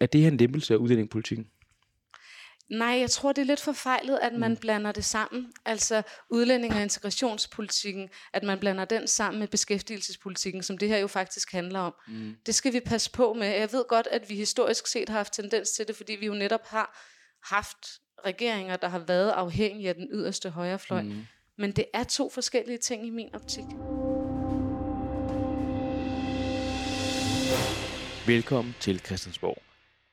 er 0.00 0.06
det 0.06 0.20
her 0.20 0.28
en 0.28 0.36
lempelse 0.36 0.74
af 0.74 0.78
udlændingepolitikken? 0.78 1.46
Nej, 2.70 2.88
jeg 2.88 3.10
tror, 3.10 3.32
det 3.32 3.42
er 3.42 3.46
lidt 3.46 3.60
forfejlet, 3.60 4.18
at 4.22 4.32
man 4.32 4.50
mm. 4.50 4.56
blander 4.56 4.92
det 4.92 5.04
sammen. 5.04 5.52
Altså 5.64 6.02
udlænding- 6.30 6.74
og 6.74 6.82
integrationspolitikken, 6.82 8.08
at 8.32 8.42
man 8.42 8.58
blander 8.58 8.84
den 8.84 9.08
sammen 9.08 9.40
med 9.40 9.48
beskæftigelsespolitikken, 9.48 10.62
som 10.62 10.78
det 10.78 10.88
her 10.88 10.98
jo 10.98 11.06
faktisk 11.06 11.52
handler 11.52 11.80
om. 11.80 11.94
Mm. 12.08 12.34
Det 12.46 12.54
skal 12.54 12.72
vi 12.72 12.80
passe 12.80 13.10
på 13.10 13.32
med. 13.32 13.46
Jeg 13.46 13.72
ved 13.72 13.84
godt, 13.88 14.08
at 14.10 14.28
vi 14.28 14.34
historisk 14.34 14.86
set 14.86 15.08
har 15.08 15.16
haft 15.16 15.32
tendens 15.32 15.70
til 15.70 15.88
det, 15.88 15.96
fordi 15.96 16.12
vi 16.12 16.26
jo 16.26 16.34
netop 16.34 16.66
har 16.66 17.06
haft 17.44 17.78
regeringer, 18.26 18.76
der 18.76 18.88
har 18.88 18.98
været 18.98 19.30
afhængige 19.30 19.88
af 19.88 19.94
den 19.94 20.08
yderste 20.12 20.50
højrefløj. 20.50 21.02
Mm. 21.02 21.26
Men 21.58 21.72
det 21.72 21.84
er 21.94 22.04
to 22.04 22.30
forskellige 22.30 22.78
ting 22.78 23.06
i 23.06 23.10
min 23.10 23.34
optik. 23.34 23.64
Velkommen 28.26 28.74
til 28.80 29.00
Christiansborg, 29.00 29.62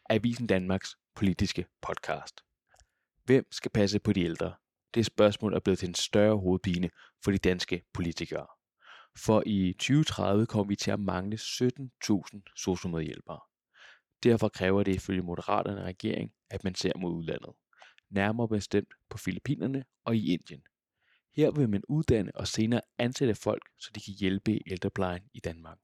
Avisen 0.10 0.48
Danmarks 0.48 0.96
politiske 1.16 1.66
podcast. 1.82 2.42
Hvem 3.24 3.52
skal 3.52 3.72
passe 3.72 4.00
på 4.00 4.14
de 4.14 4.22
ældre? 4.24 4.54
Det 4.94 5.06
spørgsmål 5.06 5.54
er 5.54 5.60
blevet 5.60 5.80
til 5.80 5.88
en 5.88 5.96
større 5.96 6.38
hovedpine 6.38 6.90
for 7.24 7.32
de 7.32 7.38
danske 7.38 7.84
politikere. 7.94 8.48
For 9.18 9.44
i 9.46 9.74
2030 9.74 10.46
kommer 10.46 10.68
vi 10.68 10.76
til 10.76 10.92
at 10.92 11.00
mangle 11.00 11.38
17.000 11.38 12.54
sociomedhjælpere. 12.56 13.40
Derfor 14.24 14.50
kræver 14.50 14.84
det 14.84 14.96
ifølge 14.96 15.22
Moderaterne 15.22 15.84
regering, 15.84 16.32
at 16.50 16.64
man 16.64 16.76
ser 16.76 16.92
mod 16.98 17.12
udlandet. 17.12 17.54
Nærmere 18.10 18.48
bestemt 18.48 18.94
på 19.10 19.18
Filippinerne 19.18 19.86
og 20.06 20.16
i 20.16 20.34
Indien. 20.34 20.64
Her 21.36 21.52
vil 21.52 21.70
man 21.70 21.84
uddanne 21.90 22.32
og 22.36 22.48
senere 22.48 22.82
ansætte 22.98 23.36
folk, 23.36 23.64
så 23.80 23.92
de 23.96 24.00
kan 24.02 24.14
hjælpe 24.20 24.60
ældreplejen 24.68 25.24
i 25.34 25.40
Danmark. 25.40 25.78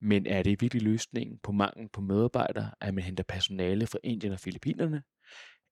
Men 0.00 0.26
er 0.26 0.42
det 0.42 0.60
virkelig 0.60 0.82
løsningen 0.82 1.38
på 1.42 1.52
manglen 1.52 1.88
på 1.88 2.00
medarbejdere, 2.00 2.70
at 2.80 2.94
man 2.94 3.04
henter 3.04 3.24
personale 3.24 3.86
fra 3.86 3.98
Indien 4.04 4.32
og 4.32 4.40
Filippinerne? 4.40 5.02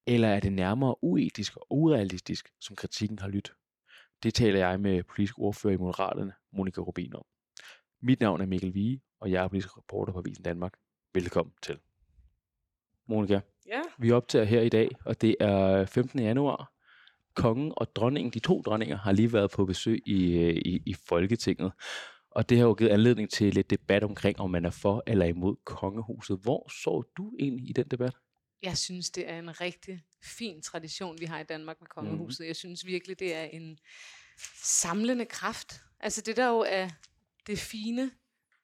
Eller 0.06 0.28
er 0.28 0.40
det 0.40 0.52
nærmere 0.52 1.04
uetisk 1.04 1.56
og 1.56 1.66
urealistisk, 1.70 2.48
som 2.60 2.76
kritikken 2.76 3.18
har 3.18 3.28
lyttet? 3.28 3.54
Det 4.22 4.34
taler 4.34 4.58
jeg 4.58 4.80
med 4.80 5.02
politisk 5.02 5.38
ordfører 5.38 5.74
i 5.74 5.76
Moderaterne, 5.76 6.32
Monika 6.52 6.80
Rubin 6.80 7.14
om. 7.14 7.24
Mit 8.02 8.20
navn 8.20 8.40
er 8.40 8.46
Mikkel 8.46 8.74
Vige, 8.74 9.02
og 9.20 9.30
jeg 9.30 9.44
er 9.44 9.48
politisk 9.48 9.76
reporter 9.78 10.12
på 10.12 10.18
Avisen 10.18 10.44
Danmark. 10.44 10.74
Velkommen 11.14 11.54
til. 11.62 11.78
Monika, 13.08 13.40
ja. 13.66 13.80
vi 13.98 14.10
optager 14.10 14.44
her 14.44 14.60
i 14.60 14.68
dag, 14.68 14.90
og 15.04 15.20
det 15.20 15.36
er 15.40 15.86
15. 15.86 16.20
januar. 16.20 16.72
Kongen 17.34 17.72
og 17.76 17.96
dronningen, 17.96 18.32
de 18.32 18.38
to 18.38 18.62
dronninger, 18.62 18.96
har 18.96 19.12
lige 19.12 19.32
været 19.32 19.50
på 19.50 19.64
besøg 19.64 20.02
i, 20.06 20.38
øh, 20.38 20.54
i, 20.54 20.82
i 20.86 20.94
Folketinget. 21.08 21.72
Og 22.38 22.48
det 22.48 22.58
har 22.58 22.64
jo 22.64 22.74
givet 22.74 22.90
anledning 22.90 23.30
til 23.30 23.54
lidt 23.54 23.70
debat 23.70 24.04
omkring, 24.04 24.40
om 24.40 24.50
man 24.50 24.64
er 24.64 24.70
for 24.70 25.02
eller 25.06 25.26
imod 25.26 25.56
kongehuset. 25.64 26.38
Hvor 26.42 26.68
så 26.68 27.02
du 27.16 27.36
egentlig 27.38 27.68
i 27.68 27.72
den 27.72 27.88
debat? 27.88 28.16
Jeg 28.62 28.78
synes, 28.78 29.10
det 29.10 29.30
er 29.30 29.38
en 29.38 29.60
rigtig 29.60 30.04
fin 30.22 30.62
tradition, 30.62 31.20
vi 31.20 31.24
har 31.24 31.40
i 31.40 31.44
Danmark 31.44 31.80
med 31.80 31.88
kongehuset. 31.88 32.40
Mm. 32.40 32.46
Jeg 32.46 32.56
synes 32.56 32.86
virkelig, 32.86 33.18
det 33.18 33.34
er 33.34 33.44
en 33.44 33.78
samlende 34.62 35.24
kraft. 35.24 35.80
Altså 36.00 36.20
det 36.20 36.36
der 36.36 36.48
jo 36.48 36.58
er 36.68 36.88
det 37.46 37.58
fine 37.58 38.10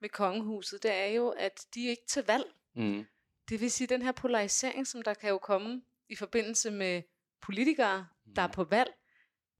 med 0.00 0.08
kongehuset, 0.08 0.82
det 0.82 0.92
er 0.92 1.06
jo, 1.06 1.28
at 1.28 1.66
de 1.74 1.86
er 1.86 1.90
ikke 1.90 2.06
til 2.08 2.24
valg. 2.26 2.44
Mm. 2.76 3.04
Det 3.48 3.60
vil 3.60 3.70
sige, 3.70 3.86
den 3.86 4.02
her 4.02 4.12
polarisering, 4.12 4.86
som 4.86 5.02
der 5.02 5.14
kan 5.14 5.30
jo 5.30 5.38
komme 5.38 5.82
i 6.08 6.14
forbindelse 6.14 6.70
med 6.70 7.02
politikere, 7.42 8.06
der 8.36 8.42
er 8.42 8.46
mm. 8.46 8.52
på 8.52 8.64
valg, 8.64 8.90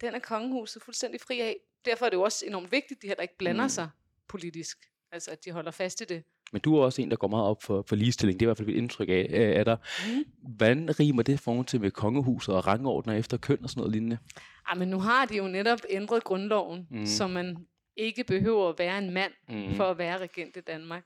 den 0.01 0.15
er 0.15 0.19
kongehuset 0.19 0.83
fuldstændig 0.83 1.20
fri 1.20 1.41
af. 1.41 1.57
Derfor 1.85 2.07
er 2.07 2.11
det 2.11 2.17
jo 2.17 2.23
også 2.23 2.47
enormt 2.47 2.73
vigtigt, 2.73 2.98
at 2.98 3.03
de 3.03 3.07
heller 3.07 3.23
ikke 3.23 3.39
blander 3.39 3.65
mm. 3.65 3.69
sig 3.69 3.91
politisk. 4.28 4.78
Altså, 5.12 5.30
at 5.30 5.44
de 5.44 5.50
holder 5.50 5.70
fast 5.70 6.00
i 6.00 6.05
det. 6.05 6.22
Men 6.53 6.61
du 6.61 6.77
er 6.77 6.84
også 6.84 7.03
en, 7.03 7.11
der 7.11 7.17
går 7.17 7.28
meget 7.28 7.44
op 7.44 7.62
for, 7.62 7.84
for 7.89 7.97
ligestilling. 7.97 8.41
Det 8.41 8.47
er 8.47 8.47
i 8.47 8.50
hvert 8.50 8.56
fald 8.56 8.69
et 8.69 8.77
indtryk 8.77 9.08
af, 9.08 9.27
af 9.30 9.64
dig. 9.64 9.77
Mm. 10.06 10.25
Hvordan 10.56 11.00
rimer 11.00 11.22
det 11.22 11.41
forhold 11.41 11.67
til 11.67 11.80
med 11.80 11.91
kongehuset 11.91 12.55
og 12.55 12.67
rangordner 12.67 13.14
efter 13.14 13.36
køn 13.36 13.58
og 13.62 13.70
sådan 13.70 13.80
noget 13.80 13.92
lignende? 13.92 14.19
Ja, 14.70 14.75
men 14.75 14.89
nu 14.89 14.98
har 14.98 15.25
de 15.27 15.36
jo 15.36 15.48
netop 15.48 15.78
ændret 15.91 16.25
grundloven, 16.25 16.86
mm. 16.91 17.06
så 17.06 17.27
man 17.27 17.57
ikke 17.96 18.24
behøver 18.24 18.68
at 18.68 18.79
være 18.79 18.98
en 18.98 19.11
mand 19.11 19.33
mm. 19.48 19.74
for 19.74 19.84
at 19.84 19.98
være 19.98 20.18
regent 20.18 20.57
i 20.57 20.61
Danmark. 20.61 21.05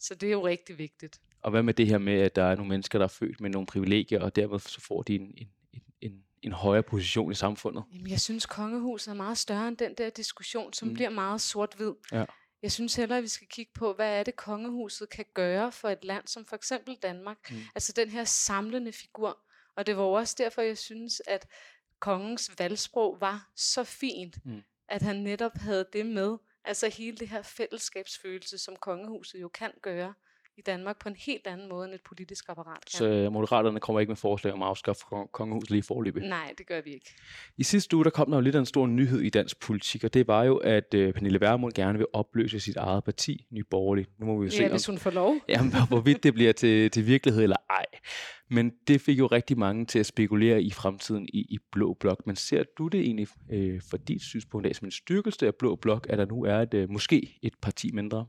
Så 0.00 0.14
det 0.14 0.26
er 0.26 0.30
jo 0.32 0.46
rigtig 0.46 0.78
vigtigt. 0.78 1.20
Og 1.42 1.50
hvad 1.50 1.62
med 1.62 1.74
det 1.74 1.86
her 1.86 1.98
med, 1.98 2.20
at 2.20 2.36
der 2.36 2.42
er 2.42 2.54
nogle 2.54 2.68
mennesker, 2.68 2.98
der 2.98 3.04
er 3.04 3.08
født 3.08 3.40
med 3.40 3.50
nogle 3.50 3.66
privilegier, 3.66 4.20
og 4.20 4.36
dermed 4.36 4.58
så 4.58 4.80
får 4.80 5.02
de 5.02 5.14
en, 5.14 5.34
en, 5.36 5.48
en, 5.72 5.82
en, 6.00 6.12
en 6.42 6.52
højere 6.52 6.82
position 6.82 7.32
i 7.32 7.34
samfundet? 7.34 7.84
Jamen, 7.92 8.10
jeg 8.10 8.20
synes, 8.20 8.46
kongehuset 8.46 9.10
er 9.10 9.14
meget 9.14 9.38
større 9.38 9.68
end 9.68 9.76
den 9.76 9.94
der 9.98 10.10
diskussion, 10.10 10.72
som 10.72 10.88
mm. 10.88 10.94
bliver 10.94 11.10
meget 11.10 11.40
sort-hvid. 11.40 11.92
Ja. 12.12 12.24
Jeg 12.62 12.72
synes 12.72 12.94
heller, 12.94 13.16
at 13.16 13.22
vi 13.22 13.28
skal 13.28 13.46
kigge 13.46 13.72
på, 13.74 13.92
hvad 13.92 14.18
er 14.18 14.22
det, 14.22 14.36
kongehuset 14.36 15.10
kan 15.10 15.24
gøre 15.34 15.72
for 15.72 15.88
et 15.88 16.04
land 16.04 16.26
som 16.26 16.46
for 16.46 16.56
eksempel 16.56 16.96
Danmark. 16.96 17.50
Mm. 17.50 17.56
Altså 17.74 17.92
den 17.92 18.08
her 18.08 18.24
samlende 18.24 18.92
figur. 18.92 19.38
Og 19.76 19.86
det 19.86 19.96
var 19.96 20.02
også 20.02 20.34
derfor, 20.38 20.62
jeg 20.62 20.78
synes, 20.78 21.22
at 21.26 21.46
kongens 21.98 22.50
valgsprog 22.58 23.20
var 23.20 23.50
så 23.56 23.84
fint, 23.84 24.46
mm. 24.46 24.62
at 24.88 25.02
han 25.02 25.16
netop 25.16 25.54
havde 25.54 25.86
det 25.92 26.06
med. 26.06 26.36
Altså 26.64 26.88
hele 26.88 27.16
det 27.16 27.28
her 27.28 27.42
fællesskabsfølelse, 27.42 28.58
som 28.58 28.76
kongehuset 28.76 29.40
jo 29.40 29.48
kan 29.48 29.72
gøre 29.82 30.14
i 30.56 30.62
Danmark 30.66 30.98
på 30.98 31.08
en 31.08 31.16
helt 31.16 31.46
anden 31.46 31.68
måde 31.68 31.84
end 31.84 31.94
et 31.94 32.00
politisk 32.04 32.44
apparat 32.48 32.80
kan. 32.80 32.98
Så 32.98 33.08
øh, 33.08 33.32
Moderaterne 33.32 33.80
kommer 33.80 34.00
ikke 34.00 34.10
med 34.10 34.16
forslag 34.16 34.52
om 34.52 34.62
at 34.62 34.68
afskaffe 34.68 35.04
kongehuset 35.32 35.70
lige 35.70 35.82
forløbet? 35.82 36.22
Nej, 36.22 36.52
det 36.58 36.66
gør 36.66 36.80
vi 36.80 36.90
ikke. 36.90 37.14
I 37.56 37.62
sidste 37.62 37.96
uge 37.96 38.04
der 38.04 38.10
kom 38.10 38.30
der 38.30 38.36
jo 38.36 38.40
lidt 38.40 38.54
af 38.54 38.58
en 38.58 38.66
stor 38.66 38.86
nyhed 38.86 39.20
i 39.20 39.30
dansk 39.30 39.60
politik, 39.60 40.04
og 40.04 40.14
det 40.14 40.28
var 40.28 40.44
jo, 40.44 40.56
at 40.56 40.94
uh, 40.94 41.12
Pernille 41.12 41.40
Vermund 41.40 41.72
gerne 41.72 41.98
vil 41.98 42.06
opløse 42.12 42.60
sit 42.60 42.76
eget 42.76 43.04
parti, 43.04 43.46
Nye 43.50 43.64
Borgerlige. 43.64 44.06
Nu 44.18 44.26
må 44.26 44.40
vi 44.40 44.46
jo 44.46 44.50
ja, 44.52 44.56
se, 44.56 44.68
hvis 44.68 44.86
hun 44.86 44.98
får 44.98 45.10
lov. 45.10 45.36
Jamen, 45.48 45.72
hvorvidt 45.88 46.22
det 46.22 46.34
bliver 46.34 46.52
til, 46.52 46.90
til 46.90 47.06
virkelighed 47.06 47.42
eller 47.42 47.56
ej. 47.70 47.86
Men 48.50 48.72
det 48.88 49.00
fik 49.00 49.18
jo 49.18 49.26
rigtig 49.26 49.58
mange 49.58 49.86
til 49.86 49.98
at 49.98 50.06
spekulere 50.06 50.62
i 50.62 50.70
fremtiden 50.70 51.28
i, 51.32 51.40
i 51.40 51.58
Blå 51.72 51.94
Blok. 51.94 52.26
Men 52.26 52.36
ser 52.36 52.62
du 52.78 52.88
det 52.88 53.00
egentlig 53.00 53.28
øh, 53.50 53.80
for 53.90 53.96
dit 53.96 54.22
synspunkt 54.22 54.66
af 54.66 54.74
som 54.74 54.86
en 54.86 54.92
styrkelse 54.92 55.46
af 55.46 55.54
Blå 55.54 55.76
Blok, 55.76 56.06
at 56.08 56.18
der 56.18 56.26
nu 56.26 56.44
er 56.44 56.58
et, 56.58 56.74
øh, 56.74 56.90
måske 56.90 57.38
et 57.42 57.54
parti 57.62 57.90
mindre? 57.92 58.26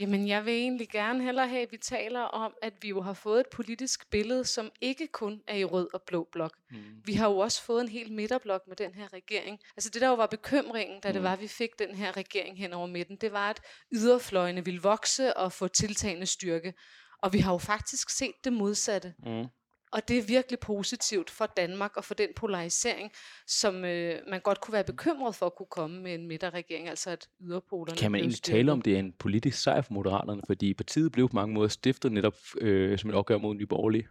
Jamen, 0.00 0.28
jeg 0.28 0.44
vil 0.44 0.54
egentlig 0.54 0.88
gerne 0.88 1.24
hellere 1.24 1.48
have, 1.48 1.62
at 1.62 1.72
vi 1.72 1.76
taler 1.76 2.20
om, 2.20 2.54
at 2.62 2.72
vi 2.82 2.88
jo 2.88 3.00
har 3.00 3.12
fået 3.12 3.40
et 3.40 3.46
politisk 3.46 4.10
billede, 4.10 4.44
som 4.44 4.70
ikke 4.80 5.06
kun 5.06 5.42
er 5.46 5.56
i 5.56 5.64
rød 5.64 5.88
og 5.94 6.02
blå 6.02 6.28
blok. 6.32 6.56
Mm. 6.70 6.76
Vi 7.04 7.12
har 7.12 7.28
jo 7.28 7.38
også 7.38 7.62
fået 7.62 7.80
en 7.80 7.88
hel 7.88 8.12
midterblok 8.12 8.68
med 8.68 8.76
den 8.76 8.94
her 8.94 9.12
regering. 9.12 9.58
Altså 9.76 9.90
det, 9.90 10.02
der 10.02 10.08
jo 10.08 10.14
var 10.14 10.26
bekymringen, 10.26 11.00
da 11.00 11.08
mm. 11.08 11.12
det 11.12 11.22
var, 11.22 11.32
at 11.32 11.40
vi 11.40 11.48
fik 11.48 11.78
den 11.78 11.94
her 11.94 12.16
regering 12.16 12.58
hen 12.58 12.72
over 12.72 12.86
midten, 12.86 13.16
det 13.16 13.32
var, 13.32 13.50
at 13.50 13.60
yderfløjene 13.92 14.64
ville 14.64 14.82
vokse 14.82 15.36
og 15.36 15.52
få 15.52 15.68
tiltagende 15.68 16.26
styrke. 16.26 16.74
Og 17.22 17.32
vi 17.32 17.38
har 17.38 17.52
jo 17.52 17.58
faktisk 17.58 18.10
set 18.10 18.44
det 18.44 18.52
modsatte. 18.52 19.14
Mm. 19.26 19.46
Og 19.92 20.08
det 20.08 20.18
er 20.18 20.22
virkelig 20.22 20.58
positivt 20.58 21.30
for 21.30 21.46
Danmark 21.46 21.96
og 21.96 22.04
for 22.04 22.14
den 22.14 22.28
polarisering, 22.36 23.12
som 23.46 23.84
øh, 23.84 24.18
man 24.28 24.40
godt 24.40 24.60
kunne 24.60 24.72
være 24.72 24.84
bekymret 24.84 25.34
for 25.34 25.46
at 25.46 25.54
kunne 25.54 25.66
komme 25.70 26.02
med 26.02 26.14
en 26.14 26.26
midterregering, 26.26 26.88
altså 26.88 27.10
at 27.10 27.28
yderpolerne 27.40 27.96
Kan 27.98 28.12
man 28.12 28.20
egentlig 28.20 28.42
tale 28.42 28.72
om, 28.72 28.82
det 28.82 28.94
er 28.94 28.98
en 28.98 29.12
politisk 29.12 29.62
sejr 29.62 29.82
for 29.82 29.92
Moderaterne, 29.92 30.42
fordi 30.46 30.74
partiet 30.74 31.12
blev 31.12 31.28
på 31.28 31.34
mange 31.34 31.54
måder 31.54 31.68
stiftet 31.68 32.12
netop 32.12 32.34
øh, 32.60 32.98
som 32.98 33.10
et 33.10 33.16
opgør 33.16 33.38
mod 33.38 33.54
Nye 33.54 33.66
Borgerlige? 33.66 34.08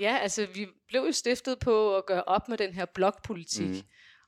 Ja, 0.00 0.18
altså 0.22 0.46
vi 0.54 0.66
blev 0.88 1.00
jo 1.06 1.12
stiftet 1.12 1.58
på 1.58 1.96
at 1.96 2.06
gøre 2.06 2.24
op 2.24 2.48
med 2.48 2.58
den 2.58 2.74
her 2.74 2.84
blokpolitik. 2.84 3.68
Mm. 3.68 3.82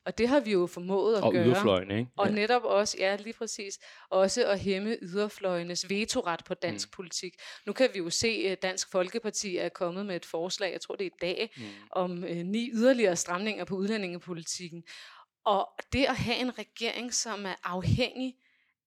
Og 0.06 0.18
det 0.18 0.28
har 0.28 0.40
vi 0.40 0.52
jo 0.52 0.66
formået 0.66 1.16
at 1.16 1.22
og 1.22 1.32
gøre. 1.32 1.42
Og 1.42 1.48
yderfløjene, 1.48 1.98
ikke? 1.98 2.10
Og 2.16 2.30
netop 2.30 2.64
også, 2.64 2.96
ja 3.00 3.16
lige 3.16 3.32
præcis, 3.32 3.78
også 4.10 4.46
at 4.46 4.60
hæmme 4.60 4.96
yderfløjenes 5.02 5.90
vetoret 5.90 6.40
på 6.46 6.54
dansk 6.54 6.88
mm. 6.88 6.92
politik. 6.96 7.34
Nu 7.66 7.72
kan 7.72 7.88
vi 7.94 7.98
jo 7.98 8.10
se, 8.10 8.28
at 8.48 8.62
Dansk 8.62 8.90
Folkeparti 8.90 9.56
er 9.56 9.68
kommet 9.68 10.06
med 10.06 10.16
et 10.16 10.26
forslag, 10.26 10.72
jeg 10.72 10.80
tror 10.80 10.94
det 10.94 11.06
er 11.06 11.10
i 11.10 11.18
dag, 11.20 11.52
mm. 11.56 11.62
om 11.90 12.24
øh, 12.24 12.36
ni 12.36 12.70
yderligere 12.72 13.16
stramninger 13.16 13.64
på 13.64 13.74
udlændingepolitikken. 13.74 14.82
Og 15.44 15.68
det 15.92 16.04
at 16.04 16.16
have 16.16 16.36
en 16.36 16.58
regering, 16.58 17.14
som 17.14 17.46
er 17.46 17.54
afhængig 17.64 18.34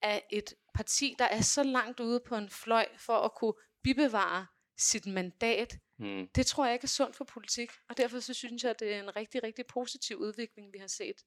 af 0.02 0.24
et 0.32 0.54
parti, 0.74 1.16
der 1.20 1.26
er 1.26 1.42
så 1.42 1.64
langt 1.64 2.00
ude 2.00 2.20
på 2.28 2.36
en 2.36 2.50
fløj 2.50 2.86
for 2.98 3.18
at 3.18 3.32
kunne 3.36 3.54
bibevare 3.84 4.46
sit 4.78 5.06
mandat, 5.06 5.78
mm. 5.98 6.28
det 6.36 6.46
tror 6.46 6.66
jeg 6.66 6.74
ikke 6.74 6.86
er 6.86 6.88
sundt 6.88 7.16
for 7.16 7.24
politik. 7.24 7.72
Og 7.90 7.98
derfor 7.98 8.20
så 8.20 8.34
synes 8.34 8.64
jeg, 8.64 8.70
at 8.72 8.80
det 8.80 8.94
er 8.94 9.04
en 9.04 9.16
rigtig, 9.16 9.44
rigtig 9.44 9.66
positiv 9.68 10.18
udvikling, 10.18 10.74
vi 10.74 10.78
har 10.78 10.88
set 10.88 11.24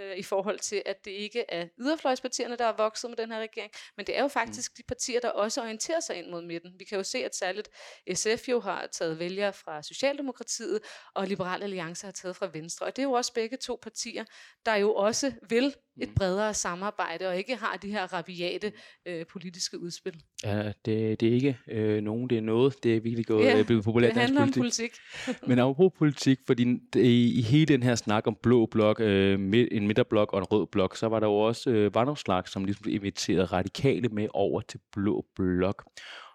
øh, 0.00 0.16
i 0.16 0.22
forhold 0.22 0.58
til, 0.58 0.82
at 0.86 1.04
det 1.04 1.10
ikke 1.10 1.44
er 1.48 1.66
yderfløjspartierne, 1.80 2.56
der 2.56 2.64
er 2.64 2.76
vokset 2.76 3.10
med 3.10 3.16
den 3.16 3.32
her 3.32 3.40
regering, 3.40 3.72
men 3.96 4.06
det 4.06 4.18
er 4.18 4.22
jo 4.22 4.28
faktisk 4.28 4.72
mm. 4.72 4.74
de 4.76 4.82
partier, 4.88 5.20
der 5.20 5.28
også 5.28 5.62
orienterer 5.62 6.00
sig 6.00 6.16
ind 6.16 6.30
mod 6.30 6.42
midten. 6.42 6.72
Vi 6.78 6.84
kan 6.84 6.98
jo 6.98 7.04
se, 7.04 7.18
at 7.18 7.36
særligt 7.36 7.68
SF 8.14 8.48
jo 8.48 8.60
har 8.60 8.86
taget 8.86 9.18
vælgere 9.18 9.52
fra 9.52 9.82
Socialdemokratiet, 9.82 10.80
og 11.14 11.26
Liberal 11.26 11.62
Alliance 11.62 12.06
har 12.06 12.12
taget 12.12 12.36
fra 12.36 12.50
Venstre. 12.52 12.86
Og 12.86 12.96
det 12.96 13.02
er 13.02 13.06
jo 13.06 13.12
også 13.12 13.32
begge 13.32 13.56
to 13.56 13.78
partier, 13.82 14.24
der 14.66 14.74
jo 14.74 14.94
også 14.94 15.32
vil 15.48 15.74
et 16.00 16.08
mm. 16.08 16.14
bredere 16.14 16.54
samarbejde, 16.54 17.28
og 17.28 17.38
ikke 17.38 17.56
har 17.56 17.76
de 17.76 17.90
her 17.90 18.12
rabiate 18.12 18.72
øh, 19.06 19.26
politiske 19.26 19.78
udspil. 19.78 20.22
Ja, 20.44 20.72
det, 20.84 21.20
det 21.20 21.28
er 21.28 21.32
ikke 21.32 21.58
øh, 21.68 22.02
nogen, 22.02 22.30
det 22.30 22.38
er 22.38 22.42
noget. 22.42 22.82
Det 22.82 22.96
er 22.96 23.00
virkelig 23.00 23.26
gået, 23.26 23.44
ja, 23.44 23.58
øh, 23.58 23.66
blevet 23.66 23.84
populært 23.84 24.14
det 24.14 24.22
handler 24.22 24.40
politik. 24.40 24.92
om 25.26 25.34
politik. 25.34 25.48
Men 25.48 25.58
apropos 25.58 25.98
politik, 25.98 26.38
fordi 26.46 26.80
i, 26.96 27.38
i 27.38 27.42
hele 27.42 27.66
den 27.66 27.82
her 27.82 27.94
snak 27.94 28.26
om 28.26 28.36
blå 28.42 28.66
blok, 28.66 29.00
øh, 29.00 29.32
en 29.72 29.83
midterblok 29.86 30.32
og 30.32 30.38
en 30.38 30.44
rød 30.44 30.66
blok, 30.66 30.96
så 30.96 31.06
var 31.08 31.20
der 31.20 31.26
jo 31.26 31.36
også 31.36 31.70
øh, 31.70 31.94
Vandopslag, 31.94 32.48
som 32.48 32.64
ligesom 32.64 32.88
inviterede 32.88 33.44
radikale 33.44 34.08
med 34.08 34.28
over 34.34 34.60
til 34.60 34.80
blå 34.92 35.26
blok. 35.36 35.84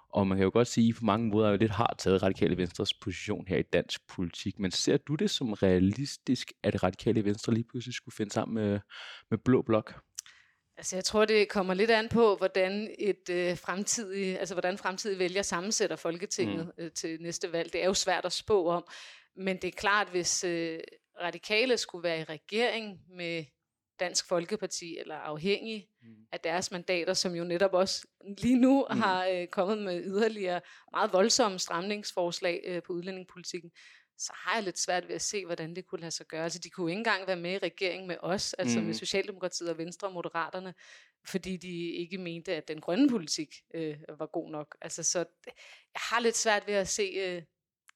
Og 0.10 0.28
man 0.28 0.38
kan 0.38 0.44
jo 0.44 0.52
godt 0.54 0.68
sige, 0.68 0.90
at 0.90 0.96
på 0.96 1.06
mange 1.06 1.28
måder 1.28 1.50
er 1.50 1.58
lidt 1.58 1.72
har 1.72 1.96
taget 1.98 2.24
radikale 2.24 2.58
venstres 2.58 2.94
position 2.94 3.48
her 3.48 3.58
i 3.58 3.62
dansk 3.62 4.08
politik. 4.08 4.60
Men 4.60 4.72
ser 4.72 4.98
du 4.98 5.16
det 5.16 5.30
som 5.30 5.54
realistisk, 5.54 6.52
at 6.64 6.84
radikale 6.84 7.26
venstre 7.26 7.54
lige 7.54 7.64
pludselig 7.64 7.94
skulle 7.94 8.16
finde 8.16 8.32
sammen 8.32 8.56
med, 8.56 8.80
med 9.30 9.38
Blå 9.38 9.62
Blok? 9.62 10.02
Altså, 10.78 10.96
jeg 10.96 11.04
tror, 11.04 11.26
det 11.26 11.50
kommer 11.50 11.74
lidt 11.74 11.92
an 11.92 12.10
på, 12.10 12.36
hvordan 12.36 12.90
et 13.00 13.30
øh, 13.30 13.58
fremtidig, 13.58 14.40
altså 14.40 14.56
hvordan 14.56 14.78
fremtidige 14.78 15.20
vælger 15.20 15.42
sammensætter 15.42 15.96
Folketinget 15.96 16.72
mm. 16.78 16.84
øh, 16.84 16.92
til 16.92 17.18
næste 17.22 17.52
valg. 17.52 17.74
Det 17.74 17.82
er 17.84 17.86
jo 17.86 17.94
svært 17.94 18.26
at 18.26 18.34
spå 18.34 18.70
om, 18.70 18.84
men 19.36 19.58
det 19.58 19.68
er 19.68 19.72
klart, 19.78 20.10
hvis 20.10 20.44
øh, 20.44 20.80
radikale 21.22 21.78
skulle 21.78 22.04
være 22.04 22.20
i 22.20 22.24
regering 22.24 23.00
med 23.10 23.46
Dansk 24.00 24.28
Folkeparti 24.28 24.98
eller 24.98 25.16
afhængig 25.16 25.88
mm. 26.02 26.16
af 26.32 26.40
deres 26.40 26.72
mandater, 26.72 27.14
som 27.14 27.36
jo 27.36 27.44
netop 27.44 27.74
også 27.74 28.08
lige 28.38 28.60
nu 28.60 28.88
mm. 28.90 29.00
har 29.00 29.28
øh, 29.28 29.48
kommet 29.48 29.78
med 29.78 30.04
yderligere 30.04 30.62
meget 30.92 31.14
voldsomme 31.14 31.60
stramningsforslag 31.60 32.62
øh, 32.66 32.82
på 32.84 32.94
udlændingepolitikken, 32.94 33.72
så 34.18 34.34
har 34.36 34.56
jeg 34.56 34.64
lidt 34.64 34.80
svært 34.80 35.08
ved 35.08 35.16
at 35.16 35.22
se, 35.22 35.46
hvordan 35.46 35.76
det 35.76 35.86
kunne 35.88 36.02
lade 36.02 36.12
sig 36.12 36.28
gøre. 36.28 36.44
Altså, 36.44 36.60
de 36.60 36.70
kunne 36.70 36.92
ikke 36.92 36.98
engang 36.98 37.28
være 37.28 37.36
med 37.36 37.54
i 37.54 37.58
regering 37.58 38.08
med 38.08 38.16
os, 38.20 38.54
altså 38.54 38.80
mm. 38.80 38.86
med 38.86 38.94
Socialdemokratiet 38.94 39.70
og 39.70 39.78
Venstre 39.78 40.08
og 40.08 40.14
Moderaterne, 40.14 40.74
fordi 41.26 41.58
de 41.58 41.92
ikke 41.92 42.18
mente, 42.18 42.56
at 42.56 42.68
den 42.68 42.82
grønne 42.82 43.10
politik 43.10 43.56
øh, 43.74 43.98
var 44.20 44.26
god 44.26 44.52
nok. 44.52 44.78
Altså, 44.82 45.04
så 45.04 45.20
jeg 45.94 46.02
har 46.10 46.20
lidt 46.20 46.38
svært 46.38 46.68
ved 46.68 46.74
at 46.74 46.88
se 46.88 47.04
øh, 47.04 47.44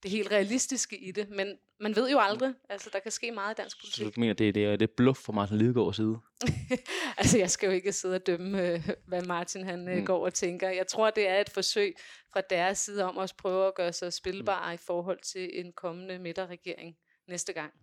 det 0.04 0.12
helt 0.12 0.32
realistiske 0.32 0.98
i 0.98 1.12
det, 1.12 1.30
men 1.30 1.58
man 1.80 1.96
ved 1.96 2.12
jo 2.12 2.20
aldrig. 2.20 2.54
Altså, 2.70 2.90
der 2.94 3.00
kan 3.00 3.12
ske 3.12 3.32
meget 3.32 3.54
i 3.54 3.62
dansk 3.62 3.80
politik. 3.80 4.06
Så 4.06 4.10
du 4.10 4.20
mener, 4.20 4.34
det 4.34 4.48
er, 4.48 4.52
det 4.52 4.66
er, 4.66 4.76
det 4.76 4.90
er 4.90 4.94
bluff 4.98 5.20
fra 5.20 5.34
Martin 5.34 5.58
Lidegaards 5.58 5.96
side? 5.96 6.18
altså, 7.18 7.38
jeg 7.38 7.50
skal 7.50 7.68
jo 7.68 7.74
ikke 7.74 7.92
sidde 7.92 8.16
og 8.16 8.28
dømme, 8.28 8.68
øh, 8.68 8.90
hvad 9.08 9.22
Martin 9.22 9.64
han 9.64 9.88
øh, 9.88 9.98
mm. 9.98 10.06
går 10.06 10.26
og 10.26 10.34
tænker. 10.34 10.70
Jeg 10.70 10.88
tror, 10.88 11.10
det 11.10 11.28
er 11.28 11.42
et 11.42 11.50
forsøg 11.50 11.94
fra 12.34 12.42
deres 12.50 12.78
side 12.78 13.04
om 13.04 13.18
at 13.18 13.34
prøve 13.38 13.68
at 13.68 13.76
gøre 13.76 13.94
sig 13.94 14.14
spilbare 14.14 14.72
mm. 14.72 14.74
i 14.74 14.78
forhold 14.78 15.20
til 15.24 15.50
en 15.54 15.74
kommende 15.74 16.20
midterregering 16.20 16.96
næste 17.28 17.54
gang. 17.54 17.74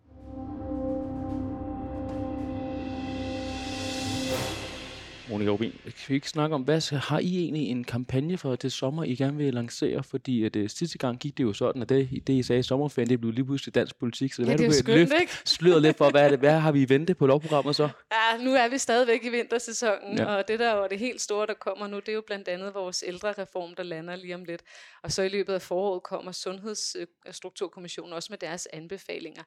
Monika 5.31 5.51
Rubin, 5.51 5.73
kan 5.85 5.93
vi 6.09 6.15
ikke 6.15 6.29
snakke 6.29 6.55
om, 6.55 6.63
hvad 6.63 6.99
har 6.99 7.19
I 7.19 7.39
egentlig 7.39 7.69
en 7.69 7.85
kampagne 7.85 8.39
for 8.39 8.57
det 8.57 8.73
sommer, 8.73 9.05
I 9.05 9.15
gerne 9.15 9.37
vil 9.37 9.55
lancere? 9.55 10.03
Fordi 10.03 10.45
at, 10.45 10.57
uh, 10.57 10.67
sidste 10.69 10.99
gang 10.99 11.19
gik 11.19 11.39
det 11.39 11.45
jo 11.45 11.53
sådan, 11.53 11.83
at 11.83 11.89
det, 11.89 12.27
det 12.27 12.33
I 12.33 12.43
sagde 12.43 12.61
i 12.61 12.63
sommerferien, 12.63 13.11
det 13.11 13.21
blev 13.21 13.33
lige 13.33 13.45
pludselig 13.45 13.75
dansk 13.75 13.97
politik. 13.97 14.33
Så 14.33 14.43
ja, 14.43 14.47
hvad 14.47 14.59
det 14.59 14.67
er 14.67 14.73
skønt, 14.73 14.99
løft, 14.99 15.13
ikke? 15.21 15.33
sløret 15.45 15.83
lidt 15.83 15.97
for, 15.97 16.11
hvad, 16.11 16.25
er 16.25 16.29
det, 16.29 16.39
hvad 16.39 16.59
har 16.59 16.73
vi 16.73 16.83
i 16.83 16.89
vente 16.89 17.15
på 17.15 17.27
lovprogrammet 17.27 17.77
så? 17.77 17.89
Ja, 18.13 18.45
nu 18.45 18.55
er 18.55 18.69
vi 18.69 18.79
stadigvæk 18.79 19.25
i 19.25 19.29
vintersæsonen, 19.29 20.19
ja. 20.19 20.25
og 20.25 20.49
det 20.49 20.59
der 20.59 20.69
er 20.69 20.89
det 20.89 20.99
helt 20.99 21.21
store, 21.21 21.47
der 21.47 21.55
kommer 21.55 21.87
nu, 21.87 21.97
det 21.97 22.09
er 22.09 22.13
jo 22.13 22.23
blandt 22.27 22.49
andet 22.49 22.75
vores 22.75 23.05
ældrereform, 23.07 23.75
der 23.75 23.83
lander 23.83 24.17
lige 24.17 24.35
om 24.35 24.45
lidt. 24.45 24.63
Og 25.03 25.13
så 25.13 25.23
i 25.23 25.29
løbet 25.29 25.55
af 25.55 25.63
foråret 25.63 26.03
kommer 26.03 26.33
Sundhedsstrukturkommissionen 26.33 28.13
også 28.13 28.29
med 28.31 28.39
deres 28.39 28.69
anbefalinger 28.73 29.43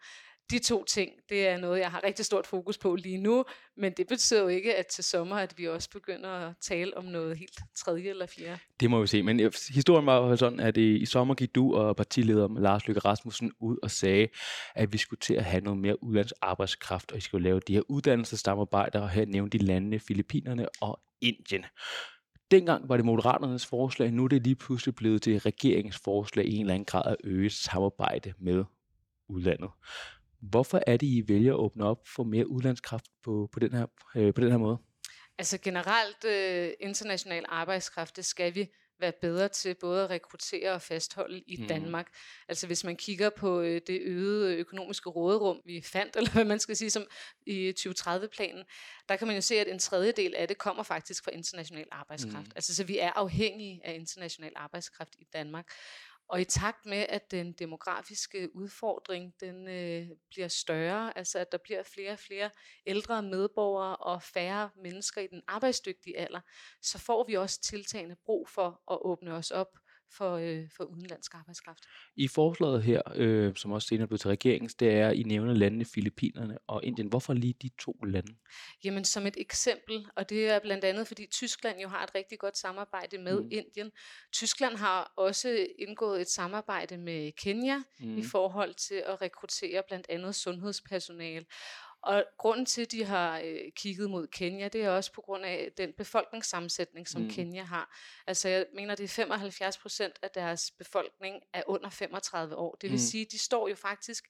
de 0.51 0.60
to 0.60 0.84
ting, 0.84 1.12
det 1.30 1.48
er 1.48 1.57
noget, 1.57 1.80
jeg 1.80 1.92
har 1.92 2.04
rigtig 2.04 2.25
stort 2.25 2.48
fokus 2.48 2.78
på 2.78 2.95
lige 2.95 3.18
nu, 3.18 3.45
men 3.78 3.94
det 3.98 4.07
betyder 4.07 4.42
jo 4.42 4.48
ikke, 4.48 4.75
at 4.75 4.88
til 4.88 5.04
sommer, 5.04 5.36
at 5.36 5.54
vi 5.57 5.68
også 5.68 5.90
begynder 5.90 6.30
at 6.30 6.54
tale 6.62 6.98
om 6.98 7.06
noget 7.06 7.38
helt 7.38 7.60
tredje 7.75 8.10
eller 8.10 8.25
fjerde. 8.25 8.60
Det 8.80 8.90
må 8.90 9.01
vi 9.01 9.07
se, 9.07 9.24
men 9.24 9.40
øh, 9.40 9.51
historien 9.69 10.06
var 10.06 10.18
jo 10.18 10.36
sådan, 10.36 10.60
at 10.60 10.78
øh, 10.78 11.01
i 11.01 11.06
sommer 11.06 11.36
gik 11.36 11.56
du 11.56 11.75
og 11.75 11.95
partileder 11.95 12.60
Lars 12.60 12.88
Løkke 12.88 13.00
Rasmussen 13.00 13.51
ud 13.60 13.78
og 13.84 13.92
sagde, 13.92 14.28
at 14.75 14.94
vi 14.94 14.98
skulle 14.98 15.19
til 15.19 15.34
at 15.34 15.44
have 15.44 15.62
noget 15.62 15.80
mere 15.80 16.04
udlandsarbejdskraft, 16.04 17.12
og 17.12 17.16
vi 17.16 17.22
skulle 17.22 17.44
lave 17.44 17.60
de 17.60 17.74
her 17.74 17.81
uddannelsessamarbejder, 17.90 19.01
og 19.01 19.10
her 19.10 19.25
nævnte 19.25 19.57
de 19.57 19.66
landene, 19.66 20.00
Filippinerne 20.00 20.68
og 20.81 21.00
Indien. 21.22 21.66
Dengang 22.51 22.90
var 22.90 22.98
det 22.98 23.06
Moderaternes 23.06 23.66
forslag, 23.66 24.12
nu 24.12 24.24
er 24.24 24.28
det 24.28 24.44
lige 24.44 24.56
pludselig 24.56 24.95
blevet 24.95 25.22
til 25.22 25.40
regeringens 25.40 26.00
forslag 26.04 26.45
i 26.45 26.56
en 26.56 26.62
eller 26.62 26.74
anden 26.74 26.86
grad 26.86 27.12
at 27.12 27.16
øge 27.24 27.50
samarbejde 27.50 28.34
med 28.40 28.63
udlandet. 29.30 29.69
Hvorfor 30.50 30.81
er 30.88 30.98
det, 30.98 31.07
I 31.07 31.24
vælger 31.28 31.54
at 31.54 31.60
åbne 31.60 31.86
op 31.86 32.07
for 32.16 32.24
mere 32.24 32.48
udlandskraft 32.48 33.06
på, 33.24 33.50
på, 33.51 33.60
den, 33.60 33.74
her, 33.74 33.86
øh, 34.16 34.34
på 34.34 34.42
den 34.42 34.51
her 34.51 34.57
måde? 34.57 34.78
Altså 35.38 35.57
generelt 35.57 36.25
øh, 36.25 36.72
international 36.80 37.45
arbejdskraft, 37.50 38.16
det 38.16 38.25
skal 38.25 38.56
vi 38.56 38.68
være 39.00 39.12
bedre 39.22 39.48
til 39.48 39.75
både 39.80 40.04
at 40.04 40.10
rekruttere 40.10 40.72
og 40.72 40.81
fastholde 40.81 41.40
i 41.48 41.62
mm. 41.62 41.68
Danmark. 41.68 42.07
Altså 42.48 42.68
hvis 42.68 42.84
man 42.84 42.95
kigger 42.95 43.30
på 43.30 43.62
øh, 43.62 43.81
det 43.88 44.01
øgede 44.01 44.56
økonomiske 44.56 45.10
råderum, 45.10 45.62
vi 45.66 45.81
fandt, 45.81 46.16
eller 46.18 46.31
hvad 46.31 46.45
man 46.45 46.60
skal 46.60 46.75
sige, 46.75 46.90
som 46.90 47.06
i 47.48 47.74
2030-planen, 47.80 48.63
der 49.10 49.16
kan 49.16 49.28
man 49.28 49.36
jo 49.36 49.42
se, 49.42 49.56
at 49.60 49.68
en 49.68 49.80
tredjedel 49.80 50.36
af 50.36 50.48
det 50.48 50.57
kommer 50.57 50.84
faktisk 50.84 51.24
fra 51.24 51.31
international 51.31 51.88
arbejdskraft. 51.92 52.48
Mm. 52.48 52.54
Altså 52.56 52.75
så 52.75 52.84
vi 52.84 53.00
er 53.00 53.12
afhængige 53.12 53.81
af 53.84 53.94
international 53.94 54.51
arbejdskraft 54.56 55.16
i 55.19 55.25
Danmark. 55.34 55.68
Og 56.28 56.42
i 56.42 56.44
takt 56.44 56.86
med, 56.86 57.06
at 57.10 57.31
den 57.31 57.54
demografiske 57.54 58.56
udfordring 58.56 59.34
den 59.40 59.68
øh, 59.68 60.08
bliver 60.30 60.48
større, 60.48 61.18
altså 61.18 61.40
at 61.40 61.52
der 61.52 61.58
bliver 61.58 61.84
flere 61.84 62.12
og 62.12 62.20
flere 62.20 62.50
ældre 62.86 63.24
medborgere 63.24 63.96
og 63.96 64.24
færre 64.24 64.70
mennesker 64.75 65.22
i 65.22 65.28
den 65.28 65.42
arbejdsdygtige 65.48 66.18
alder, 66.18 66.42
så 66.81 66.98
får 67.00 67.24
vi 67.28 67.34
også 67.34 67.62
tiltagende 67.62 68.16
brug 68.25 68.50
for 68.50 68.81
at 68.92 68.98
åbne 69.02 69.34
os 69.34 69.52
op 69.52 69.78
for, 70.18 70.36
øh, 70.36 70.69
for 70.77 70.83
udenlandsk 70.83 71.33
arbejdskraft. 71.33 71.83
I 72.15 72.27
forslaget 72.27 72.83
her, 72.83 73.01
øh, 73.15 73.56
som 73.56 73.71
også 73.71 73.88
senere 73.88 74.07
blev 74.07 74.19
til 74.19 74.27
regeringens, 74.27 74.75
det 74.75 74.92
er, 74.92 75.10
I 75.10 75.24
nævner 75.24 75.54
landene 75.54 75.86
Filippinerne 75.86 76.57
og 76.68 76.83
Indien. 76.83 77.07
Hvorfor 77.07 77.33
lige 77.33 77.54
de 77.62 77.69
to 77.80 77.92
lande? 77.92 78.36
Jamen 78.83 79.06
som 79.06 79.27
et 79.27 79.38
eksempel, 79.38 80.07
og 80.15 80.30
det 80.30 80.50
er 80.50 80.60
blandt 80.60 80.83
andet, 80.83 81.07
fordi 81.07 81.25
Tyskland 81.31 81.80
jo 81.80 81.88
har 81.88 82.04
et 82.04 82.15
rigtig 82.15 82.39
godt 82.39 82.57
samarbejde 82.57 83.18
med 83.18 83.42
mm. 83.42 83.50
Indien. 83.51 83.92
Tyskland 84.33 84.75
har 84.75 85.13
også 85.18 85.68
indgået 85.80 86.21
et 86.21 86.30
samarbejde 86.30 86.98
med 86.98 87.31
Kenya 87.31 87.77
mm. 88.00 88.18
i 88.18 88.24
forhold 88.24 88.74
til 88.74 89.04
at 89.06 89.21
rekruttere 89.21 89.83
blandt 89.88 90.06
andet 90.09 90.36
sundhedspersonale. 90.36 91.45
Og 92.04 92.26
grunden 92.38 92.66
til, 92.66 92.82
at 92.82 92.92
de 92.92 93.06
har 93.06 93.40
øh, 93.46 93.72
kigget 93.76 94.10
mod 94.10 94.28
Kenya, 94.28 94.68
det 94.68 94.84
er 94.84 94.90
også 94.90 95.12
på 95.12 95.22
grund 95.22 95.46
af 95.46 95.72
den 95.78 95.94
befolkningssammensætning, 95.98 97.08
som 97.08 97.22
mm. 97.22 97.30
Kenya 97.30 97.64
har. 97.64 97.96
Altså 98.28 98.50
jeg 98.50 98.66
mener, 98.76 98.96
det 98.96 99.04
er 99.04 99.08
75 99.08 99.78
procent 99.78 100.20
af 100.22 100.30
deres 100.36 100.72
befolkning 100.72 101.36
er 101.54 101.64
under 101.68 101.90
35 101.90 102.56
år. 102.56 102.76
Det 102.82 102.90
vil 102.90 102.96
mm. 102.96 102.98
sige, 102.98 103.26
de 103.32 103.40
står 103.40 103.68
jo 103.70 103.76
faktisk 103.76 104.24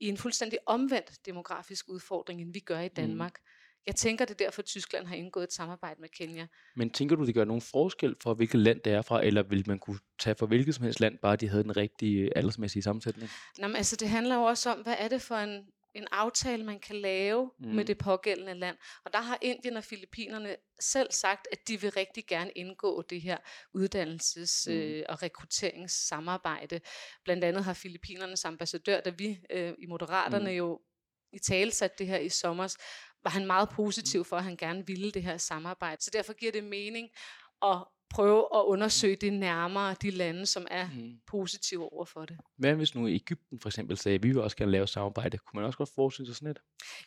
i 0.00 0.08
en 0.08 0.16
fuldstændig 0.16 0.58
omvendt 0.66 1.26
demografisk 1.26 1.88
udfordring, 1.88 2.40
end 2.40 2.52
vi 2.52 2.60
gør 2.60 2.80
i 2.80 2.88
mm. 2.88 2.94
Danmark. 2.94 3.32
Mm. 3.38 3.48
Jeg 3.86 3.96
tænker, 3.96 4.24
det 4.24 4.40
er 4.40 4.44
derfor, 4.44 4.62
at 4.62 4.66
Tyskland 4.66 5.06
har 5.06 5.14
indgået 5.14 5.44
et 5.44 5.52
samarbejde 5.52 6.00
med 6.00 6.08
Kenya. 6.08 6.46
Men 6.76 6.90
tænker 6.90 7.16
du, 7.16 7.26
det 7.26 7.34
gør 7.34 7.44
nogen 7.44 7.62
forskel 7.62 8.16
for, 8.22 8.34
hvilket 8.34 8.60
land 8.60 8.80
det 8.80 8.92
er 8.92 9.02
fra, 9.02 9.24
eller 9.24 9.42
vil 9.42 9.64
man 9.66 9.78
kunne 9.78 9.98
tage 10.18 10.36
for 10.38 10.46
hvilket 10.46 10.74
som 10.74 10.84
helst 10.84 11.00
land, 11.00 11.18
bare 11.18 11.36
de 11.36 11.48
havde 11.48 11.62
den 11.62 11.76
rigtige 11.76 12.36
aldersmæssige 12.36 12.82
sammensætning? 12.82 13.30
Nå, 13.58 13.66
men 13.66 13.76
altså, 13.76 13.96
det 13.96 14.08
handler 14.08 14.34
jo 14.34 14.42
også 14.42 14.70
om, 14.70 14.78
hvad 14.78 14.94
er 14.98 15.08
det 15.08 15.22
for 15.22 15.34
en 15.34 15.66
en 15.94 16.06
aftale, 16.12 16.64
man 16.64 16.80
kan 16.80 16.96
lave 16.96 17.50
mm. 17.58 17.68
med 17.68 17.84
det 17.84 17.98
pågældende 17.98 18.54
land. 18.54 18.76
Og 19.04 19.12
der 19.12 19.20
har 19.20 19.38
Indien 19.42 19.76
og 19.76 19.84
Filippinerne 19.84 20.56
selv 20.80 21.12
sagt, 21.12 21.48
at 21.52 21.68
de 21.68 21.80
vil 21.80 21.90
rigtig 21.90 22.26
gerne 22.26 22.50
indgå 22.56 23.02
det 23.02 23.20
her 23.20 23.36
uddannelses- 23.76 24.70
mm. 24.70 24.76
øh, 24.76 25.04
og 25.08 25.22
rekrutteringssamarbejde. 25.22 26.80
Blandt 27.24 27.44
andet 27.44 27.64
har 27.64 27.72
Filippinernes 27.72 28.44
ambassadør, 28.44 29.00
da 29.00 29.10
vi 29.10 29.40
øh, 29.50 29.74
i 29.78 29.86
Moderaterne 29.86 30.50
mm. 30.50 30.56
jo 30.56 30.80
i 31.32 31.38
tale 31.38 31.70
det 31.70 32.06
her 32.06 32.18
i 32.18 32.28
sommer, 32.28 32.76
var 33.22 33.30
han 33.30 33.46
meget 33.46 33.68
positiv 33.68 34.24
for, 34.24 34.36
at 34.36 34.44
han 34.44 34.56
gerne 34.56 34.86
ville 34.86 35.10
det 35.10 35.22
her 35.22 35.36
samarbejde. 35.36 36.02
Så 36.02 36.10
derfor 36.12 36.32
giver 36.32 36.52
det 36.52 36.64
mening 36.64 37.08
at 37.62 37.84
prøve 38.10 38.46
at 38.54 38.62
undersøge 38.64 39.16
det 39.16 39.32
nærmere, 39.32 39.96
de 40.02 40.10
lande, 40.10 40.46
som 40.46 40.66
er 40.70 40.88
mm. 40.94 41.12
positive 41.26 41.92
over 41.92 42.04
for 42.04 42.24
det. 42.24 42.36
Hvad 42.56 42.74
hvis 42.74 42.94
nu 42.94 43.08
Ægypten 43.08 43.60
for 43.60 43.68
eksempel 43.68 43.96
sagde, 43.96 44.14
at 44.14 44.22
vi 44.22 44.28
vil 44.28 44.40
også 44.40 44.56
gerne 44.56 44.72
lave 44.72 44.86
samarbejde? 44.86 45.38
Kunne 45.38 45.60
man 45.60 45.64
også 45.64 45.78
godt 45.78 45.90
forestille 45.94 46.26
sig 46.26 46.36
sådan 46.36 46.50
et? 46.50 46.58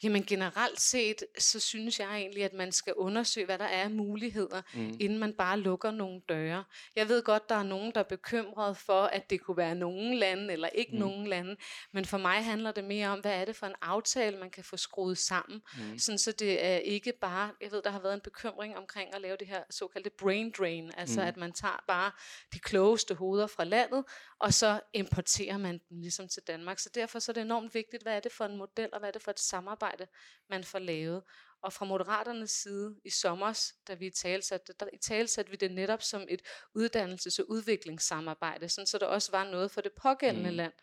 Jamen 0.03 0.23
generelt 0.23 0.81
set, 0.81 1.23
så 1.39 1.59
synes 1.59 1.99
jeg 1.99 2.17
egentlig, 2.17 2.43
at 2.43 2.53
man 2.53 2.71
skal 2.71 2.93
undersøge, 2.93 3.45
hvad 3.45 3.57
der 3.57 3.65
er 3.65 3.83
af 3.83 3.91
muligheder, 3.91 4.61
mm. 4.73 4.97
inden 4.99 5.19
man 5.19 5.33
bare 5.33 5.59
lukker 5.59 5.91
nogle 5.91 6.21
døre. 6.29 6.63
Jeg 6.95 7.09
ved 7.09 7.23
godt, 7.23 7.49
der 7.49 7.55
er 7.55 7.63
nogen, 7.63 7.91
der 7.95 7.99
er 7.99 8.03
bekymret 8.03 8.77
for, 8.77 9.01
at 9.01 9.29
det 9.29 9.41
kunne 9.41 9.57
være 9.57 9.75
nogen 9.75 10.13
lande, 10.13 10.53
eller 10.53 10.67
ikke 10.67 10.91
mm. 10.91 10.99
nogen 10.99 11.27
lande, 11.27 11.55
men 11.93 12.05
for 12.05 12.17
mig 12.17 12.45
handler 12.45 12.71
det 12.71 12.83
mere 12.83 13.07
om, 13.07 13.19
hvad 13.19 13.41
er 13.41 13.45
det 13.45 13.55
for 13.55 13.65
en 13.65 13.75
aftale, 13.81 14.37
man 14.37 14.49
kan 14.49 14.63
få 14.63 14.77
skruet 14.77 15.17
sammen, 15.17 15.61
mm. 15.77 15.97
sådan 15.97 16.19
så 16.19 16.31
det 16.31 16.65
er 16.65 16.77
ikke 16.77 17.13
bare, 17.21 17.51
jeg 17.61 17.71
ved, 17.71 17.81
der 17.81 17.89
har 17.89 17.99
været 17.99 18.13
en 18.13 18.21
bekymring 18.21 18.77
omkring 18.77 19.15
at 19.15 19.21
lave 19.21 19.37
det 19.37 19.47
her 19.47 19.63
såkaldte 19.69 20.09
brain 20.09 20.51
drain, 20.57 20.90
Altså 20.97 21.21
mm. 21.21 21.27
at 21.27 21.37
man 21.37 21.53
tager 21.53 21.83
bare 21.87 22.11
de 22.53 22.59
klogeste 22.59 23.15
hoveder 23.15 23.47
fra 23.47 23.63
landet, 23.63 24.03
og 24.39 24.53
så 24.53 24.79
importerer 24.93 25.57
man 25.57 25.81
dem 25.89 25.99
ligesom 25.99 26.27
til 26.27 26.43
Danmark. 26.47 26.79
Så 26.79 26.89
derfor 26.95 27.19
så 27.19 27.31
er 27.31 27.33
det 27.33 27.41
enormt 27.41 27.73
vigtigt, 27.73 28.03
hvad 28.03 28.15
er 28.15 28.19
det 28.19 28.31
for 28.31 28.45
en 28.45 28.57
model, 28.57 28.89
og 28.93 28.99
hvad 28.99 29.09
er 29.09 29.13
det 29.13 29.21
for 29.21 29.31
et 29.31 29.39
samarbejde, 29.39 30.07
man 30.49 30.63
får 30.63 30.79
lavet. 30.79 31.23
Og 31.63 31.73
fra 31.73 31.85
Moderaternes 31.85 32.51
side 32.51 32.95
i 33.05 33.09
sommer, 33.09 33.71
da 33.87 33.93
vi 33.93 34.09
talsatte 34.09 34.73
der 34.79 34.85
talsatte 35.01 35.51
vi 35.51 35.57
det 35.57 35.71
netop 35.71 36.01
som 36.01 36.25
et 36.29 36.41
uddannelses- 36.77 37.39
og 37.39 37.49
udviklingssamarbejde, 37.49 38.69
sådan 38.69 38.87
så 38.87 38.97
der 38.97 39.05
også 39.05 39.31
var 39.31 39.43
noget 39.43 39.71
for 39.71 39.81
det 39.81 39.91
pågældende 40.01 40.49
mm. 40.49 40.55
land, 40.55 40.73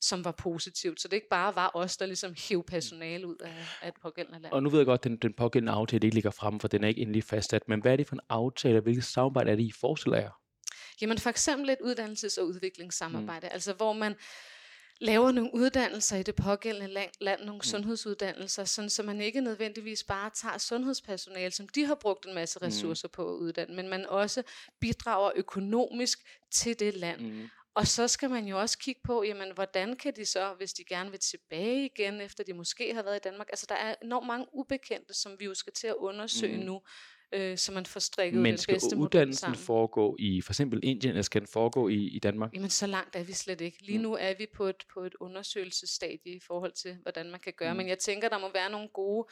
som 0.00 0.24
var 0.24 0.32
positivt. 0.32 1.00
Så 1.00 1.08
det 1.08 1.16
ikke 1.16 1.28
bare 1.30 1.54
var 1.54 1.70
os, 1.74 1.96
der 1.96 2.06
ligesom 2.06 2.34
hæv 2.48 2.64
personale 2.64 3.26
ud 3.26 3.36
af, 3.36 3.68
af 3.82 3.88
et 3.88 3.94
pågældende 4.02 4.40
land. 4.40 4.52
Og 4.52 4.62
nu 4.62 4.70
ved 4.70 4.78
jeg 4.78 4.86
godt, 4.86 5.00
at 5.00 5.04
den, 5.04 5.16
den 5.16 5.32
pågældende 5.32 5.72
aftale 5.72 6.06
ikke 6.06 6.14
ligger 6.14 6.30
frem, 6.30 6.60
for 6.60 6.68
den 6.68 6.84
er 6.84 6.88
ikke 6.88 7.00
endelig 7.00 7.24
fastsat. 7.24 7.68
Men 7.68 7.80
hvad 7.80 7.92
er 7.92 7.96
det 7.96 8.06
for 8.06 8.14
en 8.14 8.20
aftale, 8.28 8.78
og 8.78 8.82
hvilket 8.82 9.04
samarbejde 9.04 9.50
er 9.50 9.56
det, 9.56 9.62
I 9.62 9.72
forestiller 9.80 10.18
jer? 10.18 10.30
Jamen 11.00 11.18
for 11.18 11.30
eksempel 11.30 11.70
et 11.70 11.78
uddannelses- 11.82 12.40
og 12.40 12.46
udviklingssamarbejde, 12.46 13.46
mm. 13.46 13.52
altså 13.52 13.72
hvor 13.72 13.92
man 13.92 14.14
laver 15.00 15.32
nogle 15.32 15.50
uddannelser 15.54 16.16
i 16.16 16.22
det 16.22 16.34
pågældende 16.34 16.92
land, 16.92 17.10
land 17.20 17.40
nogle 17.40 17.58
mm. 17.58 17.62
sundhedsuddannelser, 17.62 18.64
sådan, 18.64 18.90
så 18.90 19.02
man 19.02 19.20
ikke 19.20 19.40
nødvendigvis 19.40 20.04
bare 20.04 20.30
tager 20.34 20.58
sundhedspersonale, 20.58 21.50
som 21.50 21.68
de 21.68 21.84
har 21.84 21.94
brugt 21.94 22.26
en 22.26 22.34
masse 22.34 22.58
mm. 22.58 22.66
ressourcer 22.66 23.08
mm. 23.08 23.12
på 23.12 23.34
at 23.34 23.38
uddanne, 23.38 23.76
men 23.76 23.88
man 23.88 24.06
også 24.06 24.42
bidrager 24.80 25.30
økonomisk 25.36 26.18
til 26.50 26.80
det 26.80 26.94
land. 26.94 27.20
Mm. 27.20 27.48
Og 27.76 27.86
så 27.86 28.08
skal 28.08 28.30
man 28.30 28.46
jo 28.46 28.60
også 28.60 28.78
kigge 28.78 29.00
på, 29.04 29.22
jamen, 29.22 29.52
hvordan 29.54 29.96
kan 29.96 30.12
de 30.16 30.24
så, 30.24 30.54
hvis 30.58 30.72
de 30.72 30.84
gerne 30.84 31.10
vil 31.10 31.20
tilbage 31.20 31.84
igen, 31.84 32.20
efter 32.20 32.44
de 32.44 32.52
måske 32.52 32.94
har 32.94 33.02
været 33.02 33.16
i 33.16 33.24
Danmark. 33.24 33.46
Altså, 33.50 33.66
der 33.68 33.74
er 33.74 33.94
enormt 34.02 34.26
mange 34.26 34.46
ubekendte, 34.52 35.14
som 35.14 35.32
vi 35.38 35.44
jo 35.44 35.54
skal 35.54 35.72
til 35.72 35.86
at 35.86 35.94
undersøge 35.94 36.56
mm. 36.56 36.64
nu, 36.64 36.80
øh, 37.32 37.58
så 37.58 37.72
man 37.72 37.86
får 37.86 38.00
strikket 38.00 38.42
Men 38.42 38.56
den 38.56 38.64
bedste 38.68 38.90
skal 38.90 38.98
uddannelsen 38.98 39.54
foregå 39.54 40.16
i 40.18 40.40
for 40.40 40.52
eksempel 40.52 40.80
Indien, 40.82 41.10
eller 41.10 41.22
skal 41.22 41.40
den 41.40 41.48
foregå 41.48 41.88
i, 41.88 42.08
i 42.08 42.18
Danmark? 42.18 42.54
Jamen, 42.54 42.70
så 42.70 42.86
langt 42.86 43.16
er 43.16 43.22
vi 43.22 43.32
slet 43.32 43.60
ikke. 43.60 43.82
Lige 43.82 43.98
mm. 43.98 44.02
nu 44.02 44.14
er 44.14 44.34
vi 44.38 44.46
på 44.54 44.64
et, 44.64 44.84
på 44.94 45.00
et 45.00 45.14
undersøgelsesstadie 45.20 46.32
i 46.36 46.40
forhold 46.46 46.72
til, 46.72 46.96
hvordan 47.02 47.30
man 47.30 47.40
kan 47.40 47.52
gøre. 47.56 47.72
Mm. 47.72 47.76
Men 47.76 47.88
jeg 47.88 47.98
tænker, 47.98 48.28
der 48.28 48.38
må 48.38 48.52
være 48.52 48.70
nogle 48.70 48.88
gode 48.88 49.28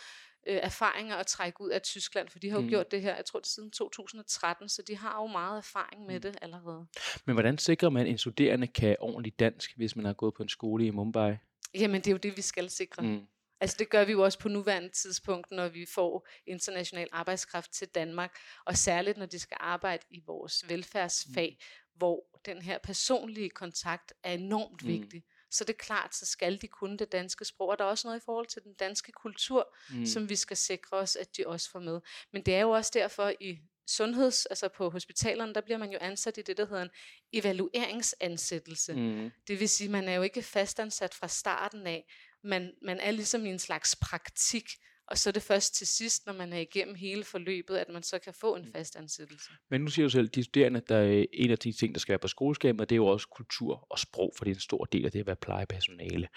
øh, 0.46 0.58
erfaringer 0.62 1.16
at 1.16 1.26
trække 1.26 1.60
ud 1.60 1.70
af 1.70 1.82
Tyskland, 1.82 2.28
for 2.28 2.38
de 2.38 2.50
har 2.50 2.56
jo 2.56 2.62
mm. 2.62 2.68
gjort 2.68 2.90
det 2.90 3.02
her, 3.02 3.16
jeg 3.16 3.24
tror 3.24 3.40
det 3.40 3.48
siden 3.48 3.70
2013, 3.70 4.68
så 4.68 4.82
de 4.82 4.96
har 4.96 5.22
jo 5.22 5.26
meget 5.26 5.58
erfaring 5.58 6.06
med 6.06 6.14
mm. 6.14 6.20
det 6.20 6.36
allerede. 6.42 6.86
Men 7.24 7.34
hvordan 7.34 7.58
sikrer 7.58 7.88
man, 7.90 8.06
at 8.06 8.10
en 8.10 8.18
studerende 8.18 8.66
kan 8.66 8.96
ordentligt 9.00 9.38
dansk, 9.38 9.76
hvis 9.76 9.96
man 9.96 10.04
har 10.04 10.12
gået 10.12 10.34
på 10.34 10.42
en 10.42 10.48
skole 10.48 10.86
i 10.86 10.90
Mumbai? 10.90 11.36
Jamen 11.74 12.00
det 12.00 12.06
er 12.06 12.12
jo 12.12 12.18
det, 12.18 12.36
vi 12.36 12.42
skal 12.42 12.70
sikre. 12.70 13.02
Mm. 13.02 13.26
Altså 13.60 13.76
det 13.78 13.90
gør 13.90 14.04
vi 14.04 14.12
jo 14.12 14.22
også 14.22 14.38
på 14.38 14.48
nuværende 14.48 14.88
tidspunkt, 14.88 15.50
når 15.50 15.68
vi 15.68 15.86
får 15.94 16.28
international 16.46 17.08
arbejdskraft 17.12 17.72
til 17.72 17.88
Danmark, 17.88 18.36
og 18.64 18.76
særligt 18.76 19.18
når 19.18 19.26
de 19.26 19.38
skal 19.38 19.56
arbejde 19.60 20.02
i 20.10 20.22
vores 20.26 20.64
velfærdsfag, 20.68 21.58
mm. 21.60 21.98
hvor 21.98 22.40
den 22.46 22.62
her 22.62 22.78
personlige 22.78 23.50
kontakt 23.50 24.12
er 24.22 24.32
enormt 24.32 24.82
mm. 24.82 24.88
vigtig 24.88 25.24
så 25.54 25.64
det 25.64 25.72
er 25.72 25.84
klart, 25.84 26.14
så 26.14 26.26
skal 26.26 26.60
de 26.60 26.68
kunne 26.68 26.98
det 26.98 27.12
danske 27.12 27.44
sprog. 27.44 27.68
Og 27.68 27.78
der 27.78 27.84
er 27.84 27.88
også 27.88 28.08
noget 28.08 28.20
i 28.20 28.24
forhold 28.24 28.46
til 28.46 28.62
den 28.62 28.74
danske 28.74 29.12
kultur, 29.12 29.76
mm. 29.90 30.06
som 30.06 30.28
vi 30.28 30.36
skal 30.36 30.56
sikre 30.56 30.96
os, 30.96 31.16
at 31.16 31.36
de 31.36 31.46
også 31.46 31.70
får 31.70 31.80
med. 31.80 32.00
Men 32.32 32.42
det 32.42 32.54
er 32.54 32.60
jo 32.60 32.70
også 32.70 32.90
derfor 32.94 33.32
i 33.40 33.58
sundheds, 33.86 34.46
altså 34.46 34.68
på 34.68 34.90
hospitalerne, 34.90 35.54
der 35.54 35.60
bliver 35.60 35.78
man 35.78 35.90
jo 35.90 35.98
ansat 36.00 36.38
i 36.38 36.42
det, 36.42 36.56
der 36.56 36.66
hedder 36.66 36.82
en 36.82 36.90
evalueringsansættelse. 37.32 38.94
Mm. 38.94 39.30
Det 39.48 39.60
vil 39.60 39.68
sige, 39.68 39.90
man 39.90 40.08
er 40.08 40.14
jo 40.14 40.22
ikke 40.22 40.42
fastansat 40.42 41.14
fra 41.14 41.28
starten 41.28 41.86
af. 41.86 42.04
Man, 42.44 42.72
man 42.82 43.00
er 43.00 43.10
ligesom 43.10 43.46
i 43.46 43.48
en 43.48 43.58
slags 43.58 43.96
praktik, 43.96 44.68
og 45.06 45.18
så 45.18 45.30
er 45.30 45.32
det 45.32 45.42
først 45.42 45.74
til 45.74 45.86
sidst, 45.86 46.26
når 46.26 46.32
man 46.32 46.52
er 46.52 46.58
igennem 46.58 46.94
hele 46.94 47.24
forløbet, 47.24 47.76
at 47.76 47.88
man 47.88 48.02
så 48.02 48.18
kan 48.18 48.34
få 48.34 48.56
en 48.56 48.64
mm. 48.64 48.72
fast 48.72 48.96
ansættelse. 48.96 49.50
Men 49.70 49.80
nu 49.80 49.88
siger 49.90 50.06
du 50.06 50.10
selv, 50.10 50.28
at 50.28 50.34
de 50.34 50.44
studerende, 50.44 50.82
der 50.88 50.96
er 50.96 51.24
en 51.32 51.50
af 51.50 51.58
de 51.58 51.72
ting, 51.72 51.94
der 51.94 51.98
skal 51.98 52.12
være 52.12 52.18
på 52.18 52.28
skoleskemaet, 52.28 52.90
det 52.90 52.94
er 52.94 52.96
jo 52.96 53.06
også 53.06 53.28
kultur 53.28 53.86
og 53.90 53.98
sprog, 53.98 54.32
for 54.36 54.44
det 54.44 54.50
er 54.50 54.54
en 54.54 54.60
stor 54.60 54.84
del 54.84 55.04
af 55.04 55.12
det 55.12 55.20
at 55.20 55.26
være 55.26 55.36
plejepersonale. 55.36 56.28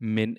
Men 0.00 0.36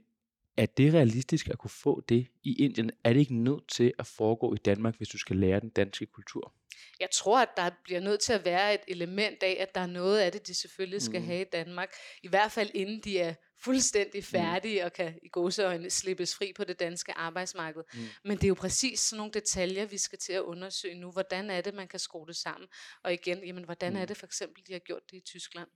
er 0.58 0.66
det 0.66 0.94
realistisk 0.94 1.50
at 1.50 1.58
kunne 1.58 1.70
få 1.70 2.02
det 2.10 2.28
i 2.44 2.64
Indien? 2.64 2.92
Er 3.04 3.14
det 3.14 3.20
ikke 3.20 3.36
nødt 3.36 3.70
til 3.70 3.94
at 4.00 4.08
foregå 4.08 4.54
i 4.54 4.58
Danmark, 4.58 4.98
hvis 4.98 5.10
du 5.10 5.18
skal 5.18 5.36
lære 5.36 5.60
den 5.60 5.70
danske 5.70 6.06
kultur? 6.06 6.54
Jeg 7.00 7.10
tror, 7.14 7.42
at 7.42 7.50
der 7.58 7.70
bliver 7.84 8.00
nødt 8.00 8.20
til 8.20 8.34
at 8.34 8.46
være 8.46 8.74
et 8.74 8.82
element 8.88 9.44
af, 9.44 9.58
at 9.60 9.76
der 9.76 9.82
er 9.82 9.88
noget 9.88 10.20
af 10.20 10.32
det, 10.32 10.48
de 10.48 10.54
selvfølgelig 10.54 11.02
skal 11.02 11.20
mm. 11.20 11.26
have 11.26 11.42
i 11.42 11.50
Danmark. 11.52 11.94
I 12.24 12.28
hvert 12.28 12.52
fald 12.52 12.72
inden 12.74 13.02
de 13.04 13.20
er 13.20 13.34
fuldstændig 13.64 14.24
færdige 14.24 14.82
mm. 14.82 14.86
og 14.86 14.94
kan 14.94 15.20
i 15.24 15.30
gåseøjne 15.30 15.90
slippes 15.90 16.36
fri 16.36 16.54
på 16.56 16.64
det 16.64 16.80
danske 16.80 17.14
arbejdsmarked. 17.18 17.82
Mm. 17.94 18.00
Men 18.26 18.38
det 18.38 18.44
er 18.44 18.48
jo 18.48 18.54
præcis 18.54 19.00
sådan 19.00 19.18
nogle 19.18 19.32
detaljer, 19.34 19.86
vi 19.86 19.98
skal 19.98 20.20
til 20.20 20.34
at 20.34 20.42
undersøge 20.42 20.96
nu. 20.96 21.12
Hvordan 21.12 21.50
er 21.50 21.62
det, 21.62 21.74
man 21.74 21.88
kan 21.88 22.00
skrue 22.00 22.28
det 22.28 22.36
sammen? 22.36 22.68
Og 23.04 23.14
igen, 23.14 23.44
jamen, 23.44 23.64
hvordan 23.64 23.94
mm. 23.94 24.00
er 24.00 24.06
det 24.06 24.18
for 24.18 24.26
eksempel, 24.26 24.64
de 24.68 24.74
har 24.74 24.80
gjort 24.80 25.02
det 25.12 25.18
i 25.18 25.22
Tyskland? 25.26 25.68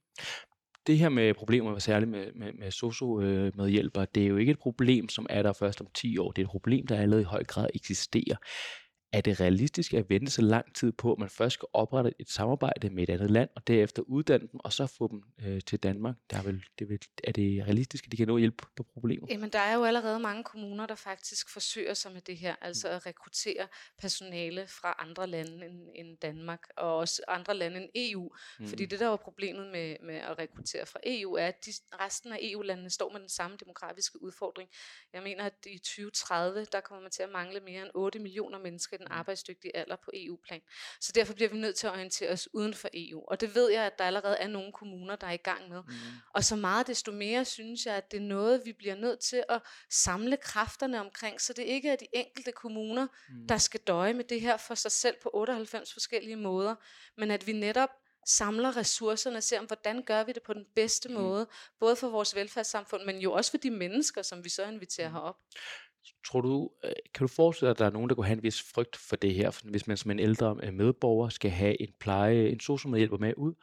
det 0.87 0.97
her 0.97 1.09
med 1.09 1.33
problemer, 1.33 1.79
særligt 1.79 2.11
med, 2.11 2.31
med, 2.33 2.53
med 2.53 2.71
socio-medhjælpere, 2.71 4.07
det 4.15 4.23
er 4.23 4.27
jo 4.27 4.37
ikke 4.37 4.51
et 4.51 4.59
problem, 4.59 5.09
som 5.09 5.25
er 5.29 5.43
der 5.43 5.53
først 5.53 5.81
om 5.81 5.87
10 5.93 6.17
år. 6.17 6.31
Det 6.31 6.41
er 6.41 6.45
et 6.45 6.51
problem, 6.51 6.87
der 6.87 7.01
allerede 7.01 7.21
i 7.21 7.25
høj 7.25 7.43
grad 7.43 7.67
eksisterer 7.73 8.35
er 9.17 9.21
det 9.21 9.39
realistisk 9.39 9.93
at 9.93 10.09
vente 10.09 10.31
så 10.31 10.41
lang 10.41 10.75
tid 10.75 10.91
på, 10.91 11.11
at 11.11 11.19
man 11.19 11.29
først 11.29 11.53
skal 11.53 11.67
oprette 11.73 12.13
et 12.19 12.29
samarbejde 12.29 12.89
med 12.89 13.03
et 13.03 13.09
andet 13.09 13.31
land, 13.31 13.49
og 13.55 13.67
derefter 13.67 14.01
uddanne 14.01 14.47
dem, 14.51 14.59
og 14.59 14.73
så 14.73 14.87
få 14.87 15.07
dem 15.07 15.23
øh, 15.45 15.61
til 15.61 15.79
Danmark? 15.79 16.15
Der 16.29 16.37
er, 16.37 16.43
vel, 16.43 16.65
det 16.79 16.89
vil, 16.89 16.99
er 17.23 17.31
det 17.31 17.63
realistisk, 17.63 18.05
at 18.05 18.11
de 18.11 18.17
kan 18.17 18.27
nå 18.27 18.37
hjælp 18.37 18.61
på 18.75 18.83
problemet? 18.83 19.29
Jamen, 19.29 19.49
der 19.49 19.59
er 19.59 19.75
jo 19.75 19.83
allerede 19.83 20.19
mange 20.19 20.43
kommuner, 20.43 20.85
der 20.85 20.95
faktisk 20.95 21.49
forsøger 21.49 21.93
sig 21.93 22.11
med 22.11 22.21
det 22.21 22.37
her, 22.37 22.55
altså 22.61 22.89
at 22.89 23.05
rekruttere 23.05 23.67
personale 23.99 24.67
fra 24.67 24.95
andre 24.99 25.27
lande 25.27 25.65
end, 25.65 25.89
end 25.95 26.17
Danmark, 26.17 26.61
og 26.77 26.97
også 26.97 27.21
andre 27.27 27.53
lande 27.53 27.77
end 27.77 27.89
EU. 27.95 28.29
Mm. 28.59 28.67
Fordi 28.67 28.85
det, 28.85 28.99
der 28.99 29.07
var 29.07 29.15
problemet 29.15 29.71
med, 29.71 29.95
med 30.03 30.15
at 30.15 30.39
rekruttere 30.39 30.85
fra 30.85 30.99
EU, 31.05 31.33
er, 31.33 31.47
at 31.47 31.65
de, 31.65 31.71
resten 31.99 32.31
af 32.31 32.37
EU-landene 32.41 32.89
står 32.89 33.11
med 33.11 33.19
den 33.19 33.29
samme 33.29 33.57
demografiske 33.59 34.21
udfordring. 34.21 34.69
Jeg 35.13 35.23
mener, 35.23 35.43
at 35.43 35.53
i 35.65 35.77
2030, 35.77 36.65
der 36.71 36.81
kommer 36.81 37.01
man 37.01 37.11
til 37.11 37.23
at 37.23 37.29
mangle 37.29 37.59
mere 37.59 37.81
end 37.81 37.91
8 37.93 38.19
millioner 38.19 38.59
mennesker 38.59 38.97
den 38.97 39.04
arbejdsdygtige 39.11 39.77
alder 39.77 39.95
på 39.95 40.11
EU-plan. 40.13 40.61
Så 41.01 41.11
derfor 41.15 41.33
bliver 41.33 41.49
vi 41.49 41.57
nødt 41.57 41.75
til 41.75 41.87
at 41.87 41.93
orientere 41.93 42.29
os 42.29 42.49
uden 42.53 42.73
for 42.73 42.89
EU. 42.93 43.23
Og 43.27 43.41
det 43.41 43.55
ved 43.55 43.71
jeg, 43.71 43.83
at 43.83 43.97
der 43.97 44.03
allerede 44.03 44.37
er 44.37 44.47
nogle 44.47 44.71
kommuner, 44.71 45.15
der 45.15 45.27
er 45.27 45.31
i 45.31 45.37
gang 45.37 45.69
med. 45.69 45.81
Mm. 45.87 45.93
Og 46.33 46.43
så 46.43 46.55
meget 46.55 46.87
desto 46.87 47.11
mere 47.11 47.45
synes 47.45 47.85
jeg, 47.85 47.95
at 47.95 48.11
det 48.11 48.17
er 48.17 48.21
noget, 48.21 48.61
vi 48.65 48.73
bliver 48.73 48.95
nødt 48.95 49.19
til 49.19 49.43
at 49.49 49.61
samle 49.89 50.37
kræfterne 50.37 50.99
omkring, 50.99 51.41
så 51.41 51.53
det 51.53 51.63
ikke 51.63 51.89
er 51.89 51.95
de 51.95 52.07
enkelte 52.13 52.51
kommuner, 52.51 53.07
mm. 53.29 53.47
der 53.47 53.57
skal 53.57 53.79
døje 53.79 54.13
med 54.13 54.23
det 54.23 54.41
her 54.41 54.57
for 54.57 54.75
sig 54.75 54.91
selv 54.91 55.15
på 55.23 55.29
98 55.33 55.93
forskellige 55.93 56.35
måder, 56.35 56.75
men 57.17 57.31
at 57.31 57.47
vi 57.47 57.53
netop 57.53 57.89
samler 58.25 58.77
ressourcerne 58.77 59.37
og 59.37 59.43
ser, 59.43 59.59
om, 59.59 59.65
hvordan 59.65 60.03
gør 60.03 60.23
vi 60.23 60.31
det 60.31 60.43
på 60.43 60.53
den 60.53 60.65
bedste 60.75 61.09
mm. 61.09 61.15
måde, 61.15 61.47
både 61.79 61.95
for 61.95 62.09
vores 62.09 62.35
velfærdssamfund, 62.35 63.03
men 63.03 63.19
jo 63.19 63.33
også 63.33 63.51
for 63.51 63.57
de 63.57 63.71
mennesker, 63.71 64.21
som 64.21 64.43
vi 64.43 64.49
så 64.49 64.65
inviterer 64.65 65.09
mm. 65.09 65.13
herop. 65.13 65.35
Tror 66.27 66.41
du, 66.41 66.69
øh, 66.83 66.91
kan 67.13 67.27
du 67.27 67.33
forestille 67.33 67.67
dig, 67.67 67.71
at 67.71 67.79
der 67.79 67.85
er 67.85 67.89
nogen, 67.89 68.09
der 68.09 68.15
kunne 68.15 68.25
have 68.25 68.37
en 68.37 68.43
vis 68.43 68.61
frygt 68.73 68.95
for 68.95 69.15
det 69.15 69.33
her, 69.33 69.59
hvis 69.63 69.87
man 69.87 69.97
som 69.97 70.11
en 70.11 70.19
ældre 70.19 70.57
øh, 70.63 70.73
medborger 70.73 71.29
skal 71.29 71.51
have 71.51 71.81
en 71.81 71.93
pleje, 71.99 72.47
en 72.47 72.59
socialmedhjælper 72.59 73.17
med 73.17 73.33
ud, 73.37 73.53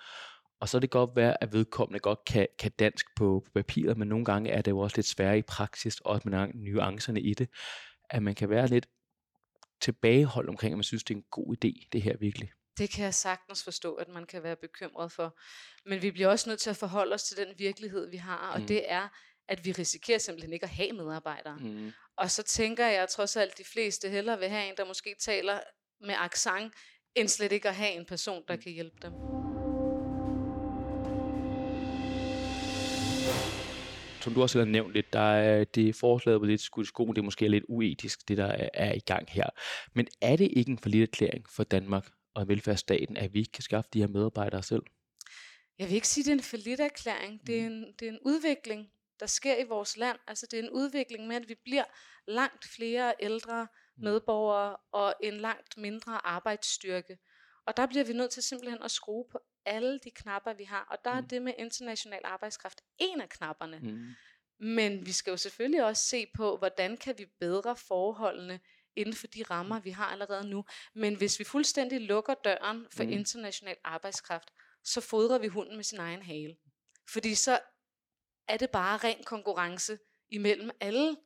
og 0.60 0.68
så 0.68 0.78
er 0.78 0.80
det 0.80 0.90
godt 0.90 1.10
være, 1.16 1.42
at 1.42 1.52
vedkommende 1.52 1.98
godt 1.98 2.24
kan, 2.24 2.46
kan 2.58 2.70
dansk 2.78 3.06
på, 3.16 3.42
på 3.44 3.50
papiret, 3.54 3.98
men 3.98 4.08
nogle 4.08 4.24
gange 4.24 4.50
er 4.50 4.62
det 4.62 4.70
jo 4.70 4.78
også 4.78 4.96
lidt 4.96 5.06
sværere 5.06 5.38
i 5.38 5.42
praksis, 5.42 6.00
også 6.00 6.28
med 6.28 6.48
nuancerne 6.54 7.20
i 7.20 7.34
det, 7.34 7.48
at 8.10 8.22
man 8.22 8.34
kan 8.34 8.50
være 8.50 8.66
lidt 8.66 8.88
tilbageholdt 9.80 10.48
omkring, 10.48 10.72
at 10.72 10.78
man 10.78 10.84
synes, 10.84 11.04
det 11.04 11.14
er 11.14 11.18
en 11.18 11.24
god 11.30 11.56
idé, 11.56 11.88
det 11.92 12.02
her 12.02 12.16
virkelig. 12.16 12.52
Det 12.78 12.90
kan 12.90 13.04
jeg 13.04 13.14
sagtens 13.14 13.64
forstå, 13.64 13.94
at 13.94 14.08
man 14.08 14.26
kan 14.26 14.42
være 14.42 14.56
bekymret 14.56 15.12
for. 15.12 15.38
Men 15.86 16.02
vi 16.02 16.10
bliver 16.10 16.28
også 16.28 16.48
nødt 16.48 16.60
til 16.60 16.70
at 16.70 16.76
forholde 16.76 17.14
os 17.14 17.22
til 17.22 17.36
den 17.36 17.54
virkelighed, 17.58 18.10
vi 18.10 18.16
har, 18.16 18.52
og 18.54 18.60
mm. 18.60 18.66
det 18.66 18.90
er, 18.92 19.08
at 19.48 19.64
vi 19.64 19.72
risikerer 19.72 20.18
simpelthen 20.18 20.52
ikke 20.52 20.64
at 20.64 20.70
have 20.70 20.92
medarbejdere. 20.92 21.56
Mm. 21.60 21.92
Og 22.16 22.30
så 22.30 22.42
tænker 22.42 22.86
jeg 22.86 23.08
trods 23.08 23.36
alt, 23.36 23.52
at 23.52 23.58
de 23.58 23.64
fleste 23.64 24.08
hellere 24.08 24.38
vil 24.38 24.48
have 24.48 24.68
en, 24.68 24.74
der 24.76 24.84
måske 24.84 25.14
taler 25.20 25.60
med 26.00 26.14
accent, 26.18 26.72
end 27.14 27.28
slet 27.28 27.52
ikke 27.52 27.68
at 27.68 27.74
have 27.74 27.92
en 27.92 28.04
person, 28.04 28.42
der 28.48 28.56
mm. 28.56 28.62
kan 28.62 28.72
hjælpe 28.72 28.96
dem. 29.02 29.12
Som 34.20 34.34
du 34.34 34.42
også 34.42 34.58
har 34.58 34.66
nævnt 34.66 34.92
lidt, 34.92 35.12
der 35.12 35.34
er 35.34 35.64
det 35.64 35.96
forslaget 35.96 36.40
på 36.40 36.46
lidt 36.46 36.60
skudt 36.60 36.86
sko, 36.86 37.06
det 37.06 37.18
er 37.18 37.22
måske 37.22 37.48
lidt 37.48 37.64
uetisk, 37.68 38.28
det 38.28 38.36
der 38.36 38.46
er, 38.46 38.68
er 38.74 38.94
i 38.94 38.98
gang 38.98 39.30
her. 39.30 39.46
Men 39.94 40.08
er 40.20 40.36
det 40.36 40.50
ikke 40.56 40.70
en 40.70 40.78
forlidt 40.78 41.02
erklæring 41.02 41.48
for 41.48 41.64
Danmark 41.64 42.10
og 42.34 42.48
velfærdsstaten, 42.48 43.16
at 43.16 43.34
vi 43.34 43.38
ikke 43.38 43.52
kan 43.52 43.62
skaffe 43.62 43.90
de 43.92 43.98
her 44.00 44.06
medarbejdere 44.06 44.62
selv? 44.62 44.82
Jeg 45.78 45.88
vil 45.88 45.94
ikke 45.94 46.08
sige, 46.08 46.22
at 46.22 46.26
det 46.26 46.32
er 46.32 46.36
en 46.36 46.42
forlidt 46.42 46.80
erklæring. 46.80 47.46
Det 47.46 47.60
er 47.60 47.68
mm. 47.68 47.74
en, 47.74 47.84
det 47.98 48.08
er 48.08 48.12
en 48.12 48.18
udvikling 48.22 48.88
der 49.22 49.28
sker 49.28 49.56
i 49.56 49.64
vores 49.64 49.96
land. 49.96 50.18
Altså 50.26 50.46
det 50.50 50.58
er 50.58 50.62
en 50.62 50.70
udvikling 50.70 51.26
med, 51.26 51.36
at 51.36 51.48
vi 51.48 51.54
bliver 51.54 51.84
langt 52.26 52.64
flere 52.64 53.14
ældre 53.20 53.68
mm. 53.96 54.04
medborgere 54.04 54.76
og 54.92 55.14
en 55.22 55.34
langt 55.34 55.76
mindre 55.76 56.26
arbejdsstyrke. 56.26 57.18
Og 57.66 57.76
der 57.76 57.86
bliver 57.86 58.04
vi 58.04 58.12
nødt 58.12 58.30
til 58.30 58.42
simpelthen 58.42 58.82
at 58.82 58.90
skrue 58.90 59.24
på 59.32 59.38
alle 59.66 59.98
de 59.98 60.10
knapper, 60.10 60.52
vi 60.52 60.64
har. 60.64 60.86
Og 60.90 60.98
der 61.04 61.10
er 61.10 61.20
mm. 61.20 61.28
det 61.28 61.42
med 61.42 61.52
international 61.58 62.20
arbejdskraft 62.24 62.80
en 62.98 63.20
af 63.20 63.28
knapperne. 63.28 63.78
Mm. 63.78 64.14
Men 64.66 65.06
vi 65.06 65.12
skal 65.12 65.30
jo 65.30 65.36
selvfølgelig 65.36 65.84
også 65.84 66.04
se 66.04 66.26
på, 66.36 66.56
hvordan 66.56 66.96
kan 66.96 67.18
vi 67.18 67.26
bedre 67.40 67.76
forholdene 67.76 68.60
inden 68.96 69.14
for 69.14 69.26
de 69.26 69.42
rammer, 69.42 69.80
vi 69.80 69.90
har 69.90 70.06
allerede 70.06 70.48
nu. 70.48 70.64
Men 70.94 71.14
hvis 71.14 71.38
vi 71.38 71.44
fuldstændig 71.44 72.00
lukker 72.00 72.34
døren 72.34 72.86
for 72.90 73.04
mm. 73.04 73.10
international 73.10 73.76
arbejdskraft, 73.84 74.50
så 74.84 75.00
fodrer 75.00 75.38
vi 75.38 75.46
hunden 75.46 75.76
med 75.76 75.84
sin 75.84 75.98
egen 75.98 76.22
hale. 76.22 76.56
Fordi 77.08 77.34
så 77.34 77.60
er 78.48 78.56
det 78.56 78.70
bare 78.70 78.96
ren 78.96 79.24
konkurrence 79.24 79.98
imellem 80.30 80.70
alle 80.80 81.16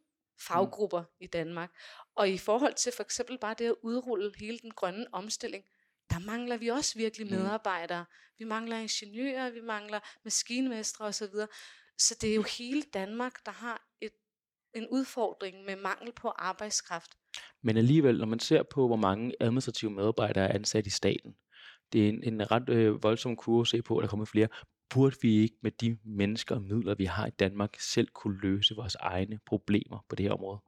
faggrupper 0.41 1.01
mm. 1.01 1.07
i 1.21 1.27
Danmark. 1.27 1.71
Og 2.15 2.31
i 2.31 2.39
forhold 2.39 2.75
til 2.75 2.93
for 2.97 3.03
eksempel 3.03 3.39
bare 3.39 3.55
det 3.59 3.67
at 3.67 3.75
udrulle 3.83 4.33
hele 4.39 4.59
den 4.59 4.71
grønne 4.71 5.07
omstilling, 5.13 5.65
der 6.11 6.19
mangler 6.19 6.57
vi 6.57 6.69
også 6.69 6.99
virkelig 6.99 7.27
mm. 7.27 7.33
medarbejdere. 7.33 8.05
Vi 8.39 8.45
mangler 8.45 8.77
ingeniører, 8.77 9.51
vi 9.51 9.61
mangler 9.61 10.01
maskinmestre 10.25 11.05
osv. 11.05 11.35
Så 11.99 12.17
det 12.21 12.31
er 12.31 12.35
jo 12.35 12.45
hele 12.59 12.83
Danmark, 12.83 13.47
der 13.47 13.53
har 13.53 13.87
et, 14.01 14.13
en 14.75 14.89
udfordring 14.89 15.65
med 15.65 15.77
mangel 15.77 16.13
på 16.13 16.29
arbejdskraft. 16.29 17.11
Men 17.63 17.77
alligevel, 17.77 18.19
når 18.19 18.27
man 18.27 18.41
ser 18.41 18.63
på, 18.63 18.87
hvor 18.87 18.97
mange 18.97 19.33
administrative 19.41 19.91
medarbejdere 19.91 20.49
er 20.49 20.55
ansat 20.55 20.87
i 20.87 20.91
staten, 20.91 21.37
Det 21.93 22.05
er 22.05 22.09
en, 22.09 22.23
en 22.23 22.51
ret 22.51 22.69
øh, 22.69 23.03
voldsom 23.03 23.37
kurve 23.37 23.61
at 23.61 23.67
se 23.67 23.83
på, 23.83 23.99
at 23.99 24.03
der 24.03 24.09
kommer 24.09 24.27
flere. 24.27 24.49
Burde 24.91 25.17
vi 25.23 25.43
ikke 25.43 25.57
med 25.63 25.71
de 25.71 25.99
mennesker 26.05 26.55
og 26.55 26.63
midler, 26.63 26.95
vi 26.95 27.05
har 27.05 27.27
i 27.27 27.31
Danmark, 27.31 27.81
selv 27.81 28.09
kunne 28.09 28.41
løse 28.41 28.75
vores 28.75 28.95
egne 28.95 29.39
problemer 29.47 30.05
på 30.09 30.17
det 30.17 30.25
her 30.25 30.33
område? 30.33 30.59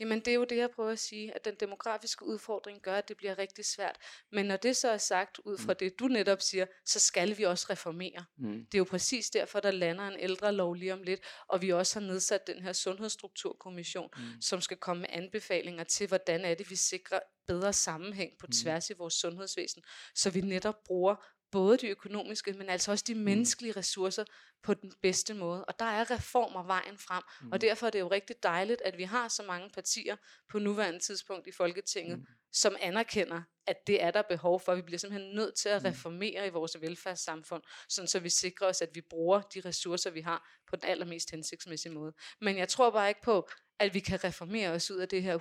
Jamen 0.00 0.20
det 0.20 0.28
er 0.28 0.34
jo 0.34 0.44
det, 0.44 0.56
jeg 0.56 0.70
prøver 0.70 0.90
at 0.90 0.98
sige, 0.98 1.34
at 1.34 1.44
den 1.44 1.54
demografiske 1.60 2.26
udfordring 2.26 2.80
gør, 2.82 2.94
at 2.94 3.08
det 3.08 3.16
bliver 3.16 3.38
rigtig 3.38 3.64
svært. 3.64 3.98
Men 4.32 4.46
når 4.46 4.56
det 4.56 4.76
så 4.76 4.88
er 4.88 4.96
sagt 4.96 5.38
ud 5.38 5.58
fra 5.58 5.72
mm. 5.72 5.76
det, 5.76 5.98
du 5.98 6.04
netop 6.04 6.40
siger, 6.40 6.66
så 6.86 7.00
skal 7.00 7.38
vi 7.38 7.42
også 7.42 7.66
reformere. 7.70 8.24
Mm. 8.38 8.66
Det 8.66 8.74
er 8.74 8.78
jo 8.78 8.84
præcis 8.84 9.30
derfor, 9.30 9.60
der 9.60 9.70
lander 9.70 10.08
en 10.08 10.20
ældre 10.20 10.52
lov 10.52 10.74
lige 10.74 10.92
om 10.92 11.02
lidt, 11.02 11.20
og 11.48 11.62
vi 11.62 11.72
også 11.72 12.00
har 12.00 12.06
nedsat 12.06 12.46
den 12.46 12.62
her 12.62 12.72
Sundhedsstrukturkommission, 12.72 14.08
mm. 14.16 14.40
som 14.40 14.60
skal 14.60 14.76
komme 14.76 15.00
med 15.00 15.08
anbefalinger 15.12 15.84
til, 15.84 16.08
hvordan 16.08 16.44
er 16.44 16.54
det, 16.54 16.70
vi 16.70 16.76
sikrer 16.76 17.20
bedre 17.46 17.72
sammenhæng 17.72 18.32
på 18.40 18.46
mm. 18.46 18.52
tværs 18.52 18.90
i 18.90 18.92
vores 18.98 19.14
sundhedsvæsen, 19.14 19.82
så 20.14 20.30
vi 20.30 20.40
netop 20.40 20.84
bruger 20.86 21.14
både 21.52 21.76
de 21.76 21.88
økonomiske, 21.88 22.52
men 22.52 22.68
altså 22.68 22.90
også 22.90 23.04
de 23.08 23.14
mm. 23.14 23.20
menneskelige 23.20 23.72
ressourcer 23.76 24.24
på 24.62 24.74
den 24.74 24.92
bedste 25.02 25.34
måde. 25.34 25.64
Og 25.64 25.78
der 25.78 25.84
er 25.84 26.10
reformer 26.10 26.62
vejen 26.62 26.98
frem. 26.98 27.22
Mm. 27.42 27.52
Og 27.52 27.60
derfor 27.60 27.86
er 27.86 27.90
det 27.90 28.00
jo 28.00 28.08
rigtig 28.08 28.36
dejligt, 28.42 28.82
at 28.84 28.98
vi 28.98 29.02
har 29.02 29.28
så 29.28 29.42
mange 29.42 29.70
partier 29.74 30.16
på 30.48 30.58
nuværende 30.58 30.98
tidspunkt 30.98 31.46
i 31.46 31.52
Folketinget, 31.52 32.18
mm. 32.18 32.26
som 32.52 32.76
anerkender, 32.80 33.42
at 33.66 33.86
det 33.86 34.02
er 34.02 34.10
der 34.10 34.22
behov 34.22 34.60
for. 34.60 34.74
Vi 34.74 34.82
bliver 34.82 34.98
simpelthen 34.98 35.34
nødt 35.34 35.54
til 35.54 35.68
at 35.68 35.82
mm. 35.82 35.88
reformere 35.88 36.46
i 36.46 36.50
vores 36.50 36.80
velfærdssamfund, 36.80 37.62
sådan 37.88 38.08
så 38.08 38.18
vi 38.20 38.28
sikrer 38.28 38.68
os, 38.68 38.82
at 38.82 38.90
vi 38.94 39.00
bruger 39.00 39.40
de 39.40 39.60
ressourcer, 39.60 40.10
vi 40.10 40.20
har, 40.20 40.50
på 40.70 40.76
den 40.76 40.88
allermest 40.88 41.30
hensigtsmæssige 41.30 41.92
måde. 41.92 42.12
Men 42.40 42.56
jeg 42.56 42.68
tror 42.68 42.90
bare 42.90 43.08
ikke 43.08 43.22
på, 43.24 43.48
at 43.82 43.94
vi 43.94 44.00
kan 44.00 44.24
reformere 44.24 44.70
os 44.70 44.90
ud 44.90 44.96
af 44.96 45.08
det 45.08 45.22
her 45.22 45.38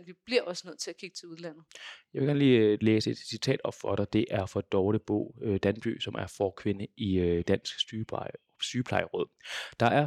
100%. 0.00 0.04
Vi 0.06 0.12
bliver 0.24 0.42
også 0.42 0.68
nødt 0.68 0.78
til 0.78 0.90
at 0.90 0.96
kigge 0.96 1.14
til 1.14 1.28
udlandet. 1.28 1.64
Jeg 2.14 2.20
vil 2.20 2.26
gerne 2.26 2.38
lige 2.38 2.58
øh, 2.58 2.78
læse 2.80 3.10
et 3.10 3.18
citat 3.18 3.60
op 3.64 3.74
for 3.74 3.96
dig. 3.96 4.12
Det 4.12 4.24
er 4.30 4.46
fra 4.46 4.60
Dorte 4.60 4.98
Bo 4.98 5.38
øh, 5.42 5.58
Danby, 5.62 6.00
som 6.00 6.14
er 6.14 6.26
forkvinde 6.36 6.86
i 6.96 7.18
øh, 7.18 7.44
Dansk 7.48 7.78
Sygepleje, 7.78 8.30
Sygeplejeråd. 8.60 9.26
Der 9.80 9.86
er 9.86 10.06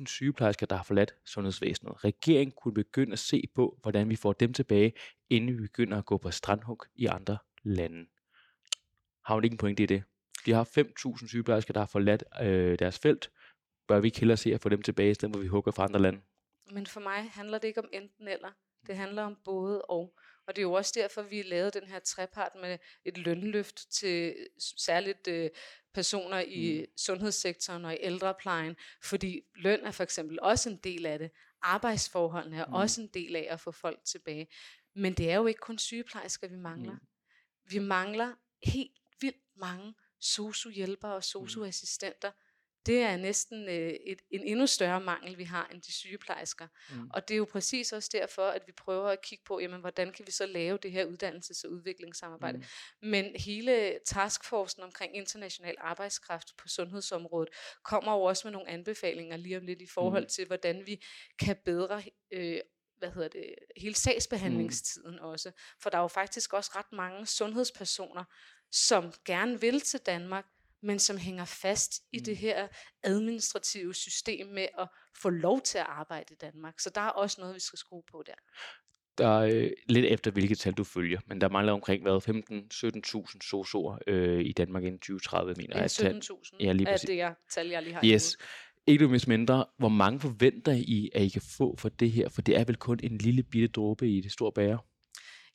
5.000 0.00 0.06
sygeplejersker, 0.06 0.66
der 0.66 0.76
har 0.76 0.84
forladt 0.84 1.14
sundhedsvæsenet. 1.24 2.04
Regeringen 2.04 2.54
kunne 2.62 2.74
begynde 2.74 3.12
at 3.12 3.18
se 3.18 3.42
på, 3.54 3.78
hvordan 3.82 4.08
vi 4.08 4.16
får 4.16 4.32
dem 4.32 4.52
tilbage, 4.52 4.92
inden 5.30 5.56
vi 5.56 5.62
begynder 5.62 5.98
at 5.98 6.06
gå 6.06 6.18
på 6.18 6.30
strandhug 6.30 6.84
i 6.94 7.06
andre 7.06 7.38
lande. 7.62 8.06
Har 9.24 9.34
hun 9.34 9.44
ikke 9.44 9.54
en 9.54 9.58
pointe 9.58 9.82
i 9.82 9.86
det? 9.86 10.02
Vi 10.44 10.52
har 10.52 10.64
5.000 10.64 11.28
sygeplejersker, 11.28 11.72
der 11.72 11.80
har 11.80 11.86
forladt 11.86 12.24
øh, 12.42 12.78
deres 12.78 12.98
felt. 12.98 13.30
Bør 13.88 14.00
vi 14.00 14.06
ikke 14.08 14.20
hellere 14.20 14.36
se 14.36 14.54
at 14.54 14.60
få 14.60 14.68
dem 14.68 14.82
tilbage, 14.82 15.10
i 15.10 15.14
stedet 15.14 15.34
hvor 15.34 15.42
vi 15.42 15.48
hugger 15.48 15.72
fra 15.72 15.84
andre 15.84 16.00
lande? 16.00 16.20
Men 16.70 16.86
for 16.86 17.00
mig 17.00 17.30
handler 17.30 17.58
det 17.58 17.68
ikke 17.68 17.80
om 17.80 17.88
enten 17.92 18.28
eller. 18.28 18.48
Det 18.86 18.96
handler 18.96 19.22
om 19.22 19.36
både 19.44 19.82
og. 19.82 20.18
Og 20.46 20.56
det 20.56 20.58
er 20.58 20.62
jo 20.62 20.72
også 20.72 20.92
derfor, 20.96 21.22
vi 21.22 21.42
lavede 21.42 21.80
den 21.80 21.88
her 21.88 21.98
trepart 21.98 22.52
med 22.60 22.78
et 23.04 23.18
lønløft 23.18 23.90
til 23.90 24.36
særligt 24.58 25.28
øh, 25.28 25.50
personer 25.94 26.40
i 26.40 26.80
mm. 26.80 26.86
sundhedssektoren 26.96 27.84
og 27.84 27.94
i 27.94 27.98
ældreplejen. 28.00 28.76
Fordi 29.02 29.40
løn 29.54 29.80
er 29.84 29.90
for 29.90 30.02
eksempel 30.02 30.40
også 30.40 30.70
en 30.70 30.76
del 30.76 31.06
af 31.06 31.18
det. 31.18 31.30
Arbejdsforholdene 31.62 32.56
er 32.56 32.66
mm. 32.66 32.74
også 32.74 33.00
en 33.00 33.10
del 33.14 33.36
af 33.36 33.46
at 33.50 33.60
få 33.60 33.70
folk 33.70 34.04
tilbage. 34.04 34.48
Men 34.94 35.14
det 35.14 35.30
er 35.30 35.36
jo 35.36 35.46
ikke 35.46 35.60
kun 35.60 35.78
sygeplejersker, 35.78 36.48
vi 36.48 36.56
mangler. 36.56 36.92
Mm. 36.92 37.06
Vi 37.70 37.78
mangler 37.78 38.34
helt 38.62 38.98
vildt 39.20 39.56
mange 39.56 39.94
sosu-hjælpere 40.20 41.14
og 41.14 41.24
sosu-assistenter, 41.24 42.30
det 42.86 42.98
er 42.98 43.16
næsten 43.16 43.68
øh, 43.68 43.92
et, 44.06 44.22
en 44.30 44.42
endnu 44.44 44.66
større 44.66 45.00
mangel, 45.00 45.38
vi 45.38 45.44
har 45.44 45.68
end 45.72 45.82
de 45.82 45.92
sygeplejersker. 45.92 46.66
Mm. 46.90 47.10
Og 47.14 47.28
det 47.28 47.34
er 47.34 47.38
jo 47.38 47.44
præcis 47.44 47.92
også 47.92 48.10
derfor, 48.12 48.46
at 48.46 48.62
vi 48.66 48.72
prøver 48.72 49.08
at 49.08 49.22
kigge 49.22 49.44
på, 49.44 49.60
jamen, 49.60 49.80
hvordan 49.80 50.12
kan 50.12 50.26
vi 50.26 50.32
så 50.32 50.46
lave 50.46 50.78
det 50.82 50.92
her 50.92 51.06
uddannelses- 51.06 51.66
og 51.66 51.72
udviklingssamarbejde. 51.72 52.58
Mm. 52.58 52.64
Men 53.08 53.36
hele 53.36 53.98
taskforcen 54.06 54.82
omkring 54.82 55.16
international 55.16 55.74
arbejdskraft 55.78 56.56
på 56.58 56.68
sundhedsområdet 56.68 57.48
kommer 57.84 58.12
jo 58.12 58.22
også 58.22 58.46
med 58.46 58.52
nogle 58.52 58.68
anbefalinger 58.68 59.36
lige 59.36 59.56
om 59.56 59.66
lidt 59.66 59.82
i 59.82 59.86
forhold 59.86 60.22
mm. 60.22 60.28
til, 60.28 60.46
hvordan 60.46 60.86
vi 60.86 61.04
kan 61.38 61.56
bedre 61.64 62.02
øh, 62.32 62.60
hvad 62.98 63.10
hedder 63.10 63.28
det, 63.28 63.54
hele 63.76 63.94
sagsbehandlingstiden 63.94 65.16
mm. 65.16 65.24
også. 65.24 65.52
For 65.80 65.90
der 65.90 65.98
er 65.98 66.02
jo 66.02 66.08
faktisk 66.08 66.52
også 66.52 66.70
ret 66.76 66.92
mange 66.92 67.26
sundhedspersoner, 67.26 68.24
som 68.70 69.12
gerne 69.24 69.60
vil 69.60 69.80
til 69.80 70.00
Danmark, 70.00 70.46
men 70.82 70.98
som 70.98 71.16
hænger 71.16 71.44
fast 71.44 71.92
i 72.12 72.18
mm. 72.18 72.24
det 72.24 72.36
her 72.36 72.68
administrative 73.02 73.94
system 73.94 74.46
med 74.46 74.66
at 74.78 74.88
få 75.22 75.30
lov 75.30 75.60
til 75.60 75.78
at 75.78 75.86
arbejde 75.88 76.34
i 76.34 76.36
Danmark. 76.40 76.80
Så 76.80 76.90
der 76.90 77.00
er 77.00 77.08
også 77.08 77.40
noget, 77.40 77.54
vi 77.54 77.60
skal 77.60 77.78
skrue 77.78 78.02
på 78.12 78.22
der. 78.26 78.34
Der 79.18 79.28
er 79.28 79.46
øh, 79.54 79.70
lidt 79.88 80.06
efter, 80.06 80.30
hvilket 80.30 80.58
tal 80.58 80.72
du 80.72 80.84
følger, 80.84 81.20
men 81.26 81.40
der 81.40 81.48
mangler 81.48 81.72
omkring 81.72 82.06
15-17.000 82.06 83.48
sosoer 83.50 83.98
øh, 84.06 84.44
i 84.44 84.52
Danmark 84.52 84.84
inden 84.84 84.98
2030, 84.98 85.54
mener 85.56 85.76
jeg. 85.76 85.90
17.000 85.90 86.56
ja, 86.60 86.72
lige 86.72 86.88
er 86.88 86.96
det 86.96 87.16
jeg, 87.16 87.34
tal, 87.54 87.68
jeg 87.68 87.82
lige 87.82 87.94
har 87.94 88.04
Yes. 88.04 88.36
Ikke 88.86 89.08
mindst 89.08 89.28
mindre, 89.28 89.66
hvor 89.78 89.88
mange 89.88 90.20
forventer 90.20 90.72
I, 90.72 91.10
at 91.14 91.22
I 91.22 91.28
kan 91.28 91.42
få 91.58 91.76
for 91.76 91.88
det 91.88 92.10
her? 92.10 92.28
For 92.28 92.42
det 92.42 92.56
er 92.56 92.64
vel 92.64 92.76
kun 92.76 93.00
en 93.02 93.18
lille 93.18 93.42
bitte 93.42 93.68
dråbe 93.68 94.10
i 94.10 94.20
det 94.20 94.32
store 94.32 94.52
bære? 94.52 94.78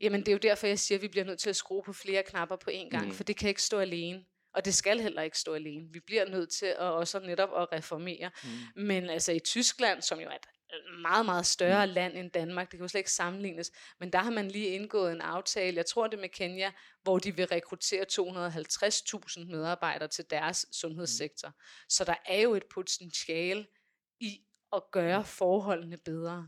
Jamen 0.01 0.19
det 0.19 0.27
er 0.27 0.31
jo 0.31 0.39
derfor, 0.41 0.67
jeg 0.67 0.79
siger, 0.79 0.97
at 0.97 1.01
vi 1.01 1.07
bliver 1.07 1.25
nødt 1.25 1.39
til 1.39 1.49
at 1.49 1.55
skrue 1.55 1.83
på 1.85 1.93
flere 1.93 2.23
knapper 2.23 2.55
på 2.55 2.69
én 2.73 2.89
gang, 2.89 3.05
mm. 3.05 3.11
for 3.11 3.23
det 3.23 3.37
kan 3.37 3.49
ikke 3.49 3.63
stå 3.63 3.79
alene. 3.79 4.23
Og 4.57 4.65
det 4.65 4.73
skal 4.73 4.99
heller 4.99 5.21
ikke 5.21 5.39
stå 5.39 5.53
alene. 5.53 5.87
Vi 5.91 5.99
bliver 5.99 6.29
nødt 6.29 6.49
til 6.49 6.65
at 6.65 6.79
også 6.79 7.19
netop 7.19 7.49
at 7.57 7.71
reformere. 7.71 8.31
Mm. 8.43 8.83
Men 8.83 9.09
altså 9.09 9.31
i 9.31 9.39
Tyskland, 9.39 10.01
som 10.01 10.19
jo 10.19 10.29
er 10.29 10.35
et 10.35 10.47
meget, 11.01 11.25
meget 11.25 11.45
større 11.45 11.85
mm. 11.85 11.93
land 11.93 12.17
end 12.17 12.31
Danmark, 12.31 12.71
det 12.71 12.77
kan 12.77 12.83
jo 12.83 12.87
slet 12.87 12.99
ikke 12.99 13.11
sammenlignes, 13.11 13.71
men 13.99 14.13
der 14.13 14.19
har 14.19 14.31
man 14.31 14.47
lige 14.47 14.67
indgået 14.67 15.11
en 15.11 15.21
aftale, 15.21 15.77
jeg 15.77 15.85
tror 15.85 16.07
det 16.07 16.19
med 16.19 16.29
Kenya, 16.29 16.71
hvor 17.03 17.19
de 17.19 17.35
vil 17.35 17.45
rekruttere 17.45 18.05
250.000 18.11 19.51
medarbejdere 19.51 20.07
til 20.07 20.25
deres 20.29 20.65
sundhedssektor. 20.71 21.47
Mm. 21.47 21.53
Så 21.89 22.03
der 22.03 22.15
er 22.25 22.41
jo 22.41 22.55
et 22.55 22.65
potentiale 22.65 23.67
i 24.19 24.46
at 24.73 24.83
gøre 24.91 25.23
forholdene 25.23 25.97
bedre. 26.05 26.47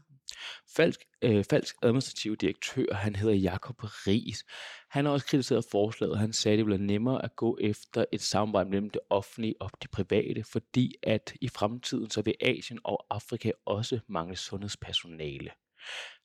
Falsk, 0.75 0.99
øh, 1.21 1.45
falsk 1.49 1.75
administrativ 1.83 2.37
direktør, 2.37 2.93
han 2.93 3.15
hedder 3.15 3.35
Jakob 3.35 3.75
Ries. 3.83 4.43
Han 4.89 5.05
har 5.05 5.11
også 5.11 5.25
kritiseret 5.25 5.65
forslaget. 5.71 6.19
Han 6.19 6.33
sagde, 6.33 6.53
at 6.53 6.57
det 6.57 6.65
bliver 6.65 6.79
nemmere 6.79 7.23
at 7.23 7.35
gå 7.35 7.57
efter 7.61 8.05
et 8.11 8.21
samarbejde 8.21 8.69
mellem 8.69 8.89
det 8.89 9.01
offentlige 9.09 9.55
og 9.59 9.71
det 9.81 9.91
private, 9.91 10.43
fordi 10.43 10.95
at 11.03 11.33
i 11.41 11.47
fremtiden 11.47 12.09
så 12.09 12.21
vil 12.21 12.35
Asien 12.41 12.79
og 12.83 13.05
Afrika 13.09 13.51
også 13.65 13.99
mangle 14.07 14.35
sundhedspersonale. 14.35 15.51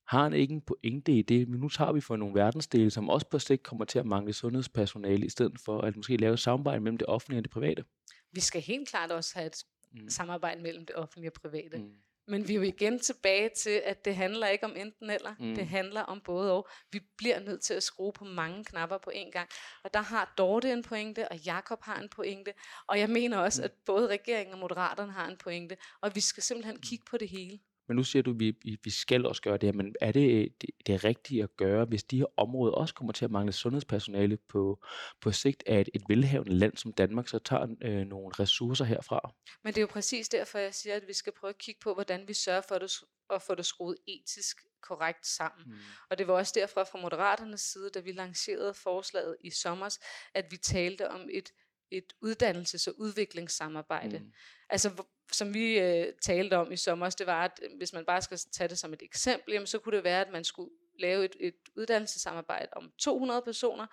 Har 0.07 0.23
han 0.23 0.33
ikke 0.33 0.55
en 0.55 0.63
pointe 0.63 1.13
i 1.13 1.23
det? 1.23 1.49
Men 1.49 1.61
nu 1.61 1.69
tager 1.69 1.93
vi 1.93 2.01
for 2.01 2.17
nogle 2.17 2.35
verdensdele, 2.35 2.91
som 2.91 3.09
også 3.09 3.27
på 3.27 3.39
sigt 3.39 3.63
kommer 3.63 3.85
til 3.85 3.99
at 3.99 4.07
mangle 4.07 4.33
sundhedspersonale, 4.33 5.27
i 5.27 5.29
stedet 5.29 5.61
for 5.65 5.81
at 5.81 5.97
måske 5.97 6.17
lave 6.17 6.33
et 6.33 6.41
samarbejde 6.41 6.81
mellem 6.81 6.99
det 6.99 7.07
offentlige 7.07 7.41
og 7.41 7.45
det 7.45 7.51
private. 7.51 7.85
Vi 8.33 8.41
skal 8.41 8.63
helt 8.63 8.89
klart 8.89 9.13
også 9.13 9.31
have 9.35 9.47
et 9.47 9.65
mm. 9.95 10.09
samarbejde 10.09 10.63
mellem 10.63 10.87
det 10.87 10.97
offentlige 10.97 11.31
og 11.31 11.33
private. 11.33 11.79
Mm. 11.79 11.93
Men 12.27 12.49
vi 12.49 12.53
er 12.53 12.57
jo 12.57 12.63
igen 12.63 13.01
tilbage 13.01 13.51
til, 13.57 13.83
at 13.85 14.05
det 14.05 14.17
handler 14.17 14.47
ikke 14.47 14.65
om 14.65 14.77
enten 14.77 15.11
eller. 15.11 15.35
Mm. 15.39 15.55
Det 15.55 15.67
handler 15.67 16.01
om 16.01 16.21
både 16.21 16.53
og. 16.53 16.69
Vi 16.93 17.01
bliver 17.17 17.41
nødt 17.41 17.63
til 17.63 17.75
at 17.75 17.83
skrue 17.83 18.13
på 18.13 18.25
mange 18.25 18.65
knapper 18.65 18.99
på 18.99 19.11
én 19.15 19.31
gang. 19.31 19.49
Og 19.85 19.95
der 19.95 20.01
har 20.01 20.35
Dorte 20.39 20.73
en 20.73 20.83
pointe, 20.83 21.29
og 21.29 21.37
Jakob 21.37 21.83
har 21.83 22.01
en 22.01 22.09
pointe. 22.09 22.55
Og 22.87 22.99
jeg 22.99 23.11
mener 23.11 23.39
også, 23.39 23.63
mm. 23.63 23.65
at 23.65 23.73
både 23.87 24.09
regeringen 24.09 24.55
og 24.55 24.59
Moderaterne 24.59 25.13
har 25.13 25.29
en 25.29 25.37
pointe. 25.37 25.77
Og 26.01 26.15
vi 26.15 26.21
skal 26.21 26.43
simpelthen 26.43 26.81
kigge 26.81 27.05
på 27.11 27.17
det 27.17 27.29
hele. 27.29 27.59
Men 27.89 27.97
nu 27.97 28.05
siger 28.05 28.23
du, 28.23 28.31
at 28.31 28.39
vi, 28.39 28.79
vi 28.85 28.91
skal 28.91 29.27
også 29.27 29.43
gøre 29.43 29.57
det 29.57 29.67
her, 29.67 29.73
men 29.73 29.95
er 30.01 30.13
det, 30.13 30.53
det 30.61 30.71
det 30.87 31.05
rigtige 31.05 31.43
at 31.43 31.57
gøre, 31.57 31.85
hvis 31.85 32.05
de 32.05 32.19
her 32.19 32.27
områder 32.37 32.75
også 32.75 32.95
kommer 32.95 33.13
til 33.13 33.25
at 33.25 33.31
mangle 33.31 33.53
sundhedspersonale 33.53 34.37
på, 34.37 34.85
på 35.21 35.33
sigt 35.33 35.63
af 35.67 35.81
et, 35.81 35.89
et 35.95 36.03
velhavende 36.09 36.55
land 36.55 36.77
som 36.77 36.93
Danmark, 36.93 37.29
så 37.29 37.39
tager 37.39 37.67
øh, 37.83 38.07
nogle 38.07 38.35
ressourcer 38.39 38.85
herfra? 38.85 39.35
Men 39.65 39.73
det 39.73 39.79
er 39.79 39.83
jo 39.83 39.87
præcis 39.87 40.29
derfor, 40.29 40.59
jeg 40.59 40.75
siger, 40.75 40.97
at 40.97 41.05
vi 41.09 41.13
skal 41.13 41.33
prøve 41.41 41.49
at 41.49 41.59
kigge 41.59 41.81
på, 41.83 41.95
hvordan 41.95 42.29
vi 42.29 42.35
sørger 42.35 42.63
for 42.69 42.79
det, 42.79 42.93
at 43.31 43.43
få 43.43 43.55
det 43.55 43.67
skruet 43.67 43.97
etisk 44.07 44.57
korrekt 44.83 45.27
sammen. 45.27 45.65
Mm. 45.67 45.79
Og 46.11 46.19
det 46.19 46.27
var 46.27 46.35
også 46.35 46.53
derfor 46.57 46.85
fra 46.85 47.01
Moderaternes 47.01 47.61
side, 47.61 47.91
da 47.95 48.01
vi 48.01 48.13
lancerede 48.13 48.75
forslaget 48.75 49.37
i 49.41 49.51
sommer, 49.51 49.99
at 50.35 50.47
vi 50.51 50.57
talte 50.57 51.11
om 51.11 51.29
et 51.33 51.51
et 51.91 52.13
uddannelses- 52.25 52.89
og 52.89 52.95
udviklingssamarbejde. 52.99 54.19
Mm. 54.19 54.33
Altså, 54.71 55.05
som 55.33 55.55
vi 55.55 55.79
øh, 55.79 56.07
talte 56.23 56.57
om 56.57 56.73
i 56.73 56.77
sommer, 56.77 57.11
det 57.11 57.27
var, 57.27 57.45
at 57.45 57.61
øh, 57.63 57.71
hvis 57.77 57.93
man 57.93 58.05
bare 58.05 58.23
skal 58.23 58.39
tage 58.53 58.69
det 58.69 58.79
som 58.79 58.93
et 58.93 59.03
eksempel, 59.03 59.53
jamen, 59.53 59.67
så 59.67 59.79
kunne 59.79 59.97
det 59.97 60.05
være, 60.05 60.21
at 60.21 60.33
man 60.33 60.45
skulle 60.45 60.71
lave 60.99 61.25
et, 61.25 61.37
et 61.41 61.55
uddannelsessamarbejde 61.77 62.69
om 62.73 62.91
200 62.99 63.43
personer, 63.43 63.87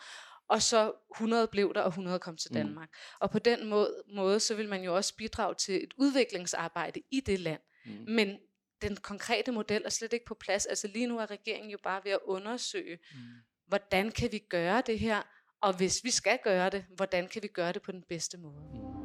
og 0.48 0.62
så 0.62 0.94
100 1.16 1.48
blev 1.48 1.74
der, 1.74 1.82
og 1.82 1.88
100 1.88 2.20
kom 2.20 2.38
til 2.38 2.52
mm. 2.52 2.56
Danmark. 2.56 2.90
Mm. 2.92 3.18
Og 3.20 3.32
på 3.32 3.40
den 3.40 3.68
måde, 3.68 4.04
måde, 4.16 4.40
så 4.40 4.56
vil 4.56 4.70
man 4.70 4.84
jo 4.84 4.96
også 4.96 5.16
bidrage 5.16 5.56
til 5.56 5.84
et 5.84 5.94
udviklingsarbejde 5.98 7.02
i 7.12 7.20
det 7.20 7.40
land. 7.40 7.62
Mm. 7.86 7.92
Men 8.08 8.38
den 8.82 8.96
konkrete 8.96 9.52
model 9.52 9.82
er 9.86 9.90
slet 9.90 10.14
ikke 10.14 10.26
på 10.26 10.36
plads. 10.36 10.66
Altså 10.66 10.88
lige 10.88 11.08
nu 11.08 11.20
er 11.20 11.32
regeringen 11.32 11.72
jo 11.72 11.78
bare 11.84 12.02
ved 12.04 12.12
at 12.12 12.20
undersøge, 12.26 13.00
mm. 13.14 13.20
hvordan 13.68 14.12
kan 14.12 14.32
vi 14.32 14.40
gøre 14.40 14.84
det 14.86 15.00
her, 15.00 15.22
og 15.62 15.78
hvis 15.78 16.04
vi 16.04 16.12
skal 16.12 16.40
gøre 16.44 16.70
det, 16.70 16.86
hvordan 16.96 17.28
kan 17.28 17.44
vi 17.44 17.48
gøre 17.48 17.74
det 17.74 17.82
på 17.82 17.92
den 17.92 18.04
bedste 18.10 18.38
måde? 18.38 19.01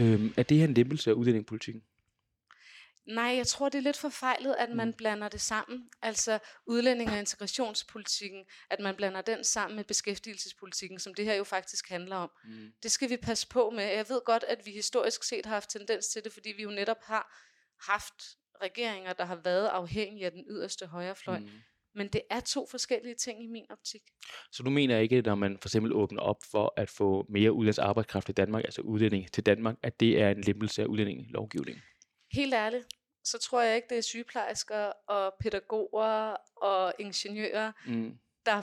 Øhm, 0.00 0.34
er 0.36 0.42
det 0.42 0.56
her 0.56 0.64
en 0.64 0.74
lempelse 0.74 1.10
af 1.10 1.14
udlændingepolitikken? 1.14 1.82
Nej, 3.06 3.34
jeg 3.36 3.46
tror, 3.46 3.68
det 3.68 3.78
er 3.78 3.82
lidt 3.82 3.96
forfejlet, 3.96 4.56
at 4.58 4.70
man 4.70 4.86
mm. 4.88 4.92
blander 4.92 5.28
det 5.28 5.40
sammen. 5.40 5.88
Altså 6.02 6.38
udlænding- 6.66 7.10
og 7.10 7.18
integrationspolitikken, 7.18 8.44
at 8.70 8.80
man 8.80 8.96
blander 8.96 9.22
den 9.22 9.44
sammen 9.44 9.76
med 9.76 9.84
beskæftigelsespolitikken, 9.84 10.98
som 10.98 11.14
det 11.14 11.24
her 11.24 11.34
jo 11.34 11.44
faktisk 11.44 11.88
handler 11.88 12.16
om. 12.16 12.30
Mm. 12.44 12.72
Det 12.82 12.90
skal 12.90 13.10
vi 13.10 13.16
passe 13.16 13.48
på 13.48 13.70
med. 13.70 13.84
Jeg 13.84 14.08
ved 14.08 14.20
godt, 14.26 14.44
at 14.48 14.66
vi 14.66 14.70
historisk 14.70 15.24
set 15.24 15.46
har 15.46 15.54
haft 15.54 15.70
tendens 15.70 16.08
til 16.08 16.24
det, 16.24 16.32
fordi 16.32 16.52
vi 16.56 16.62
jo 16.62 16.70
netop 16.70 17.02
har 17.02 17.46
haft 17.92 18.36
regeringer, 18.62 19.12
der 19.12 19.24
har 19.24 19.36
været 19.36 19.66
afhængige 19.66 20.26
af 20.26 20.32
den 20.32 20.44
yderste 20.50 20.86
højrefløj. 20.86 21.38
Mm. 21.38 21.48
Men 21.94 22.08
det 22.08 22.22
er 22.30 22.40
to 22.40 22.66
forskellige 22.70 23.14
ting 23.14 23.44
i 23.44 23.46
min 23.46 23.64
optik. 23.70 24.02
Så 24.52 24.62
du 24.62 24.70
mener 24.70 24.98
ikke, 24.98 25.22
når 25.22 25.34
man 25.34 25.58
for 25.62 25.68
eksempel 25.68 25.92
åbner 25.92 26.20
op 26.20 26.36
for 26.50 26.74
at 26.76 26.90
få 26.90 27.26
mere 27.28 27.52
udlands 27.52 27.78
arbejdskraft 27.78 28.28
i 28.28 28.32
Danmark, 28.32 28.64
altså 28.64 28.82
udlænding 28.82 29.32
til 29.32 29.46
Danmark, 29.46 29.76
at 29.82 30.00
det 30.00 30.20
er 30.20 30.30
en 30.30 30.40
lempelse 30.40 30.82
af 30.82 30.86
udlændingelovgivningen? 30.86 31.82
Helt 32.32 32.54
ærligt, 32.54 32.86
så 33.24 33.38
tror 33.38 33.62
jeg 33.62 33.76
ikke, 33.76 33.86
det 33.90 33.98
er 33.98 34.02
sygeplejersker 34.02 34.92
og 35.08 35.34
pædagoger 35.40 36.36
og 36.56 36.92
ingeniører, 36.98 37.72
mm. 37.86 38.18
der 38.46 38.62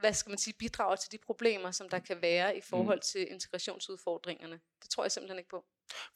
hvad 0.00 0.12
skal 0.12 0.30
man 0.30 0.38
sige, 0.38 0.54
bidrager 0.58 0.96
til 0.96 1.12
de 1.12 1.18
problemer, 1.26 1.70
som 1.70 1.88
der 1.88 1.98
kan 1.98 2.16
være 2.22 2.56
i 2.56 2.60
forhold 2.60 2.98
mm. 2.98 3.02
til 3.12 3.26
integrationsudfordringerne. 3.30 4.60
Det 4.82 4.90
tror 4.90 5.04
jeg 5.04 5.12
simpelthen 5.12 5.38
ikke 5.38 5.50
på. 5.50 5.64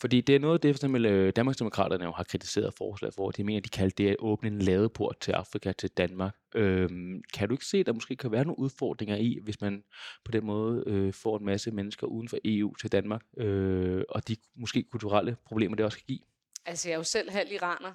Fordi 0.00 0.20
det 0.20 0.34
er 0.34 0.38
noget 0.38 0.62
det, 0.62 0.74
for 0.74 0.78
eksempel 0.78 1.06
øh, 1.06 1.32
Danmarksdemokraterne 1.36 2.04
jo 2.04 2.12
har 2.12 2.24
kritiseret 2.24 2.74
forslaget 2.74 3.14
for. 3.14 3.30
De 3.30 3.44
mener, 3.44 3.60
de 3.60 3.68
kalder 3.68 3.94
det 3.98 4.10
at 4.10 4.16
åbne 4.18 4.48
en 4.48 4.58
ladeport 4.58 5.16
til 5.20 5.32
Afrika 5.32 5.72
til 5.72 5.90
Danmark. 5.90 6.36
Øhm, 6.54 7.22
kan 7.34 7.48
du 7.48 7.54
ikke 7.54 7.66
se, 7.66 7.78
at 7.78 7.86
der 7.86 7.92
måske 7.92 8.16
kan 8.16 8.32
være 8.32 8.44
nogle 8.44 8.58
udfordringer 8.58 9.16
i, 9.16 9.38
hvis 9.42 9.60
man 9.60 9.84
på 10.24 10.32
den 10.32 10.46
måde 10.46 10.84
øh, 10.86 11.12
får 11.12 11.38
en 11.38 11.44
masse 11.44 11.70
mennesker 11.70 12.06
uden 12.06 12.28
for 12.28 12.38
EU 12.44 12.74
til 12.74 12.92
Danmark, 12.92 13.22
øh, 13.36 14.04
og 14.08 14.28
de 14.28 14.36
måske 14.56 14.82
kulturelle 14.82 15.36
problemer, 15.46 15.76
det 15.76 15.84
også 15.84 15.98
kan 15.98 16.06
give? 16.06 16.20
Altså, 16.66 16.88
jeg 16.88 16.94
er 16.94 16.98
jo 16.98 17.04
selv 17.04 17.30
halv 17.30 17.52
iraner, 17.52 17.92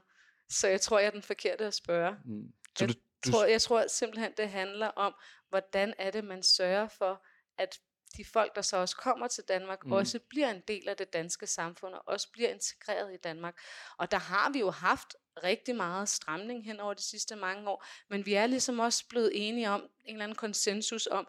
så 0.49 0.67
jeg 0.67 0.81
tror, 0.81 0.99
jeg 0.99 1.07
er 1.07 1.11
den 1.11 1.21
forkerte 1.21 1.65
at 1.65 1.73
spørge. 1.73 2.15
Mm. 2.25 2.53
Så 2.77 2.87
du, 2.87 2.93
du... 3.27 3.31
Tror, 3.31 3.45
jeg 3.45 3.61
tror 3.61 3.87
simpelthen, 3.87 4.31
det 4.37 4.49
handler 4.49 4.87
om, 4.87 5.15
hvordan 5.49 5.93
er 5.97 6.11
det, 6.11 6.23
man 6.23 6.43
sørger 6.43 6.87
for, 6.87 7.25
at 7.57 7.79
de 8.17 8.25
folk, 8.25 8.55
der 8.55 8.61
så 8.61 8.77
også 8.77 8.95
kommer 8.95 9.27
til 9.27 9.43
Danmark, 9.47 9.85
mm. 9.85 9.91
også 9.91 10.19
bliver 10.29 10.49
en 10.49 10.61
del 10.67 10.89
af 10.89 10.97
det 10.97 11.13
danske 11.13 11.47
samfund, 11.47 11.93
og 11.93 12.03
også 12.07 12.31
bliver 12.31 12.49
integreret 12.49 13.13
i 13.13 13.17
Danmark. 13.17 13.57
Og 13.97 14.11
der 14.11 14.17
har 14.17 14.49
vi 14.49 14.59
jo 14.59 14.69
haft 14.69 15.15
rigtig 15.43 15.75
meget 15.75 16.09
stramning 16.09 16.65
hen 16.65 16.79
over 16.79 16.93
de 16.93 17.03
sidste 17.03 17.35
mange 17.35 17.69
år, 17.69 17.85
men 18.09 18.25
vi 18.25 18.33
er 18.33 18.47
ligesom 18.47 18.79
også 18.79 19.05
blevet 19.09 19.31
enige 19.33 19.69
om 19.69 19.81
en 20.05 20.15
eller 20.15 20.23
anden 20.23 20.35
konsensus 20.35 21.07
om, 21.07 21.27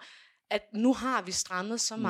at 0.51 0.63
nu 0.73 0.95
har 0.95 1.23
vi 1.23 1.33
strammet 1.33 1.81
så 1.81 1.97
mm. 1.97 2.03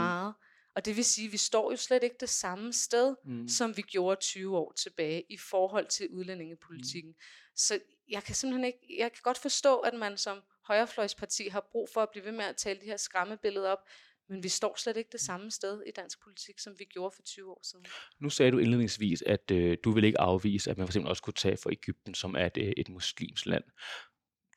Og 0.76 0.84
det 0.84 0.96
vil 0.96 1.04
sige, 1.04 1.26
at 1.26 1.32
vi 1.32 1.36
står 1.36 1.70
jo 1.70 1.76
slet 1.76 2.02
ikke 2.02 2.16
det 2.20 2.28
samme 2.28 2.72
sted, 2.72 3.16
mm. 3.24 3.48
som 3.48 3.76
vi 3.76 3.82
gjorde 3.82 4.20
20 4.20 4.56
år 4.56 4.72
tilbage 4.72 5.24
i 5.28 5.36
forhold 5.36 5.86
til 5.86 6.08
udlændingepolitikken. 6.10 7.10
Mm. 7.10 7.22
Så 7.56 7.78
jeg 8.08 8.24
kan 8.24 8.34
simpelthen 8.34 8.64
ikke, 8.64 8.96
jeg 8.98 9.12
kan 9.12 9.20
godt 9.22 9.38
forstå, 9.38 9.76
at 9.76 9.94
man 9.94 10.16
som 10.16 10.42
højrefløjsparti 10.64 11.48
har 11.48 11.68
brug 11.72 11.88
for 11.94 12.00
at 12.00 12.08
blive 12.10 12.24
ved 12.24 12.32
med 12.32 12.44
at 12.44 12.56
tale 12.56 12.80
de 12.80 12.84
her 12.84 12.96
skræmmebilleder 12.96 13.70
op, 13.70 13.88
men 14.28 14.42
vi 14.42 14.48
står 14.48 14.74
slet 14.78 14.96
ikke 14.96 15.10
det 15.12 15.20
samme 15.20 15.50
sted 15.50 15.82
i 15.86 15.90
dansk 15.96 16.22
politik, 16.22 16.58
som 16.58 16.78
vi 16.78 16.84
gjorde 16.84 17.14
for 17.16 17.22
20 17.22 17.50
år 17.50 17.60
siden. 17.62 17.86
Nu 18.20 18.30
sagde 18.30 18.52
du 18.52 18.58
indledningsvis, 18.58 19.22
at 19.22 19.50
øh, 19.50 19.76
du 19.84 19.90
vil 19.90 20.04
ikke 20.04 20.20
afvise, 20.20 20.70
at 20.70 20.78
man 20.78 20.86
for 20.86 20.90
eksempel 20.90 21.10
også 21.10 21.22
kunne 21.22 21.34
tage 21.34 21.56
for 21.56 21.70
Ægypten, 21.70 22.14
som 22.14 22.34
er 22.34 22.46
et, 22.46 22.56
øh, 22.56 22.72
et 22.76 22.88
muslimsk 22.88 23.46
land. 23.46 23.64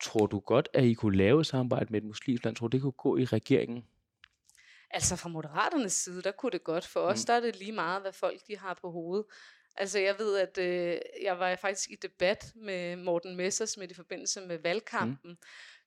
Tror 0.04 0.26
du 0.26 0.40
godt, 0.40 0.70
at 0.74 0.84
I 0.84 0.94
kunne 0.94 1.18
lave 1.18 1.46
samarbejde 1.46 1.88
med 1.90 2.02
et 2.02 2.08
muslimsk 2.08 2.44
land? 2.44 2.56
Tror 2.56 2.68
du, 2.68 2.78
det 2.78 2.82
kunne 2.82 2.92
gå 2.92 3.18
i 3.18 3.26
regeringen? 3.26 3.86
Altså 4.94 5.16
fra 5.16 5.30
moderaternes 5.30 5.94
side, 5.94 6.22
der 6.22 6.32
kunne 6.32 6.52
det 6.52 6.64
godt. 6.64 6.86
For 6.86 7.00
os, 7.00 7.24
mm. 7.24 7.26
der 7.26 7.34
er 7.34 7.40
det 7.40 7.56
lige 7.56 7.72
meget, 7.72 8.02
hvad 8.02 8.12
folk 8.12 8.40
de 8.48 8.58
har 8.58 8.74
på 8.82 8.92
hovedet. 8.92 9.26
Altså 9.78 10.00
jeg 10.00 10.20
ved, 10.20 10.38
at 10.38 10.58
øh, 10.58 11.00
jeg 11.22 11.40
var 11.40 11.56
faktisk 11.56 11.90
i 11.92 11.96
debat 11.96 12.52
med 12.56 12.96
Morten 12.96 13.36
Messersmith 13.36 13.92
i 13.92 13.94
forbindelse 13.94 14.42
med 14.42 14.58
valgkampen, 14.58 15.32
mm. 15.32 15.38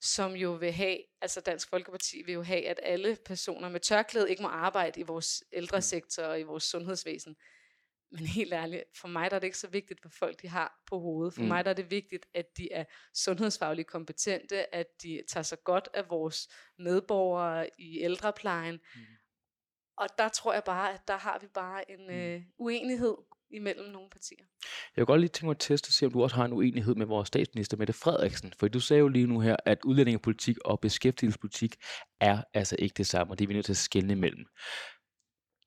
som 0.00 0.32
jo 0.32 0.52
vil 0.52 0.72
have, 0.72 0.98
altså 1.20 1.40
Dansk 1.40 1.68
Folkeparti 1.68 2.22
vil 2.26 2.34
jo 2.34 2.42
have, 2.42 2.66
at 2.68 2.80
alle 2.82 3.16
personer 3.24 3.68
med 3.68 3.80
tørklæde 3.80 4.30
ikke 4.30 4.42
må 4.42 4.48
arbejde 4.48 5.00
i 5.00 5.02
vores 5.02 5.44
ældresektor 5.52 6.22
og 6.22 6.40
i 6.40 6.42
vores 6.42 6.64
sundhedsvæsen. 6.64 7.36
Men 8.14 8.26
helt 8.26 8.52
ærligt, 8.52 8.84
for 9.00 9.08
mig 9.08 9.30
der 9.30 9.36
er 9.36 9.40
det 9.40 9.46
ikke 9.46 9.58
så 9.58 9.68
vigtigt, 9.68 10.00
hvad 10.00 10.10
folk 10.10 10.42
de 10.42 10.48
har 10.48 10.82
på 10.86 10.98
hovedet. 10.98 11.34
For 11.34 11.42
mm. 11.42 11.48
mig 11.48 11.64
der 11.64 11.70
er 11.70 11.74
det 11.74 11.90
vigtigt, 11.90 12.26
at 12.34 12.46
de 12.56 12.72
er 12.72 12.84
sundhedsfagligt 13.14 13.88
kompetente, 13.88 14.74
at 14.74 14.86
de 15.02 15.22
tager 15.28 15.44
sig 15.44 15.58
godt 15.64 15.88
af 15.94 16.10
vores 16.10 16.48
medborgere 16.78 17.68
i 17.78 18.00
ældreplejen. 18.00 18.74
Mm. 18.74 19.00
Og 19.96 20.08
der 20.18 20.28
tror 20.28 20.52
jeg 20.52 20.62
bare, 20.64 20.94
at 20.94 21.00
der 21.08 21.16
har 21.16 21.38
vi 21.40 21.46
bare 21.46 21.90
en 21.90 22.06
mm. 22.06 22.14
øh, 22.14 22.42
uenighed 22.58 23.14
imellem 23.50 23.90
nogle 23.90 24.10
partier. 24.10 24.44
Jeg 24.96 25.02
vil 25.02 25.06
godt 25.06 25.20
lige 25.20 25.28
tænke 25.28 25.46
mig 25.46 25.50
at 25.50 25.60
teste 25.60 25.88
og 25.88 25.92
se, 25.92 26.06
om 26.06 26.12
du 26.12 26.22
også 26.22 26.36
har 26.36 26.44
en 26.44 26.52
uenighed 26.52 26.94
med 26.94 27.06
vores 27.06 27.28
statsminister, 27.28 27.76
Mette 27.76 27.92
Frederiksen. 27.92 28.52
For 28.58 28.68
du 28.68 28.80
sagde 28.80 29.00
jo 29.00 29.08
lige 29.08 29.26
nu 29.26 29.40
her, 29.40 29.56
at 29.64 29.78
udlændingepolitik 29.84 30.56
og 30.64 30.80
beskæftigelsespolitik 30.80 31.76
er 32.20 32.42
altså 32.54 32.76
ikke 32.78 32.94
det 32.94 33.06
samme, 33.06 33.32
og 33.32 33.38
det 33.38 33.44
er 33.44 33.48
vi 33.48 33.54
nødt 33.54 33.66
til 33.66 33.72
at 33.72 33.76
skelne 33.76 34.12
imellem. 34.12 34.46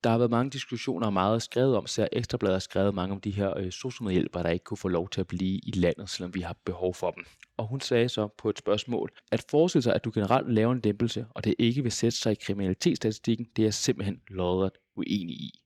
Der 0.03 0.09
har 0.09 0.17
været 0.17 0.31
mange 0.31 0.51
diskussioner 0.51 1.07
og 1.07 1.13
meget 1.13 1.41
skrevet 1.41 1.77
om, 1.77 1.87
så 1.87 2.07
Ekstrabladet 2.11 2.55
har 2.55 2.59
skrevet 2.59 2.95
mange 2.95 3.15
om 3.15 3.21
de 3.21 3.31
her 3.31 3.57
øh, 3.57 3.71
socialmedhjælpere, 3.71 4.43
der 4.43 4.49
ikke 4.49 4.63
kunne 4.63 4.77
få 4.77 4.87
lov 4.87 5.09
til 5.09 5.21
at 5.21 5.27
blive 5.27 5.59
i 5.63 5.71
landet, 5.75 6.09
selvom 6.09 6.35
vi 6.35 6.41
har 6.41 6.55
behov 6.65 6.93
for 6.93 7.11
dem. 7.11 7.23
Og 7.57 7.67
hun 7.67 7.81
sagde 7.81 8.09
så 8.09 8.27
på 8.37 8.49
et 8.49 8.57
spørgsmål, 8.57 9.11
at 9.31 9.45
forestille 9.49 9.83
sig, 9.83 9.95
at 9.95 10.05
du 10.05 10.11
generelt 10.13 10.53
laver 10.53 10.71
en 10.71 10.79
dæmpelse, 10.79 11.25
og 11.29 11.43
det 11.43 11.55
ikke 11.59 11.83
vil 11.83 11.91
sætte 11.91 12.17
sig 12.17 12.31
i 12.31 12.35
kriminalitetsstatistikken, 12.35 13.47
det 13.55 13.65
er 13.65 13.71
simpelthen 13.71 14.21
lodret 14.27 14.71
uenig 14.95 15.35
i. 15.35 15.59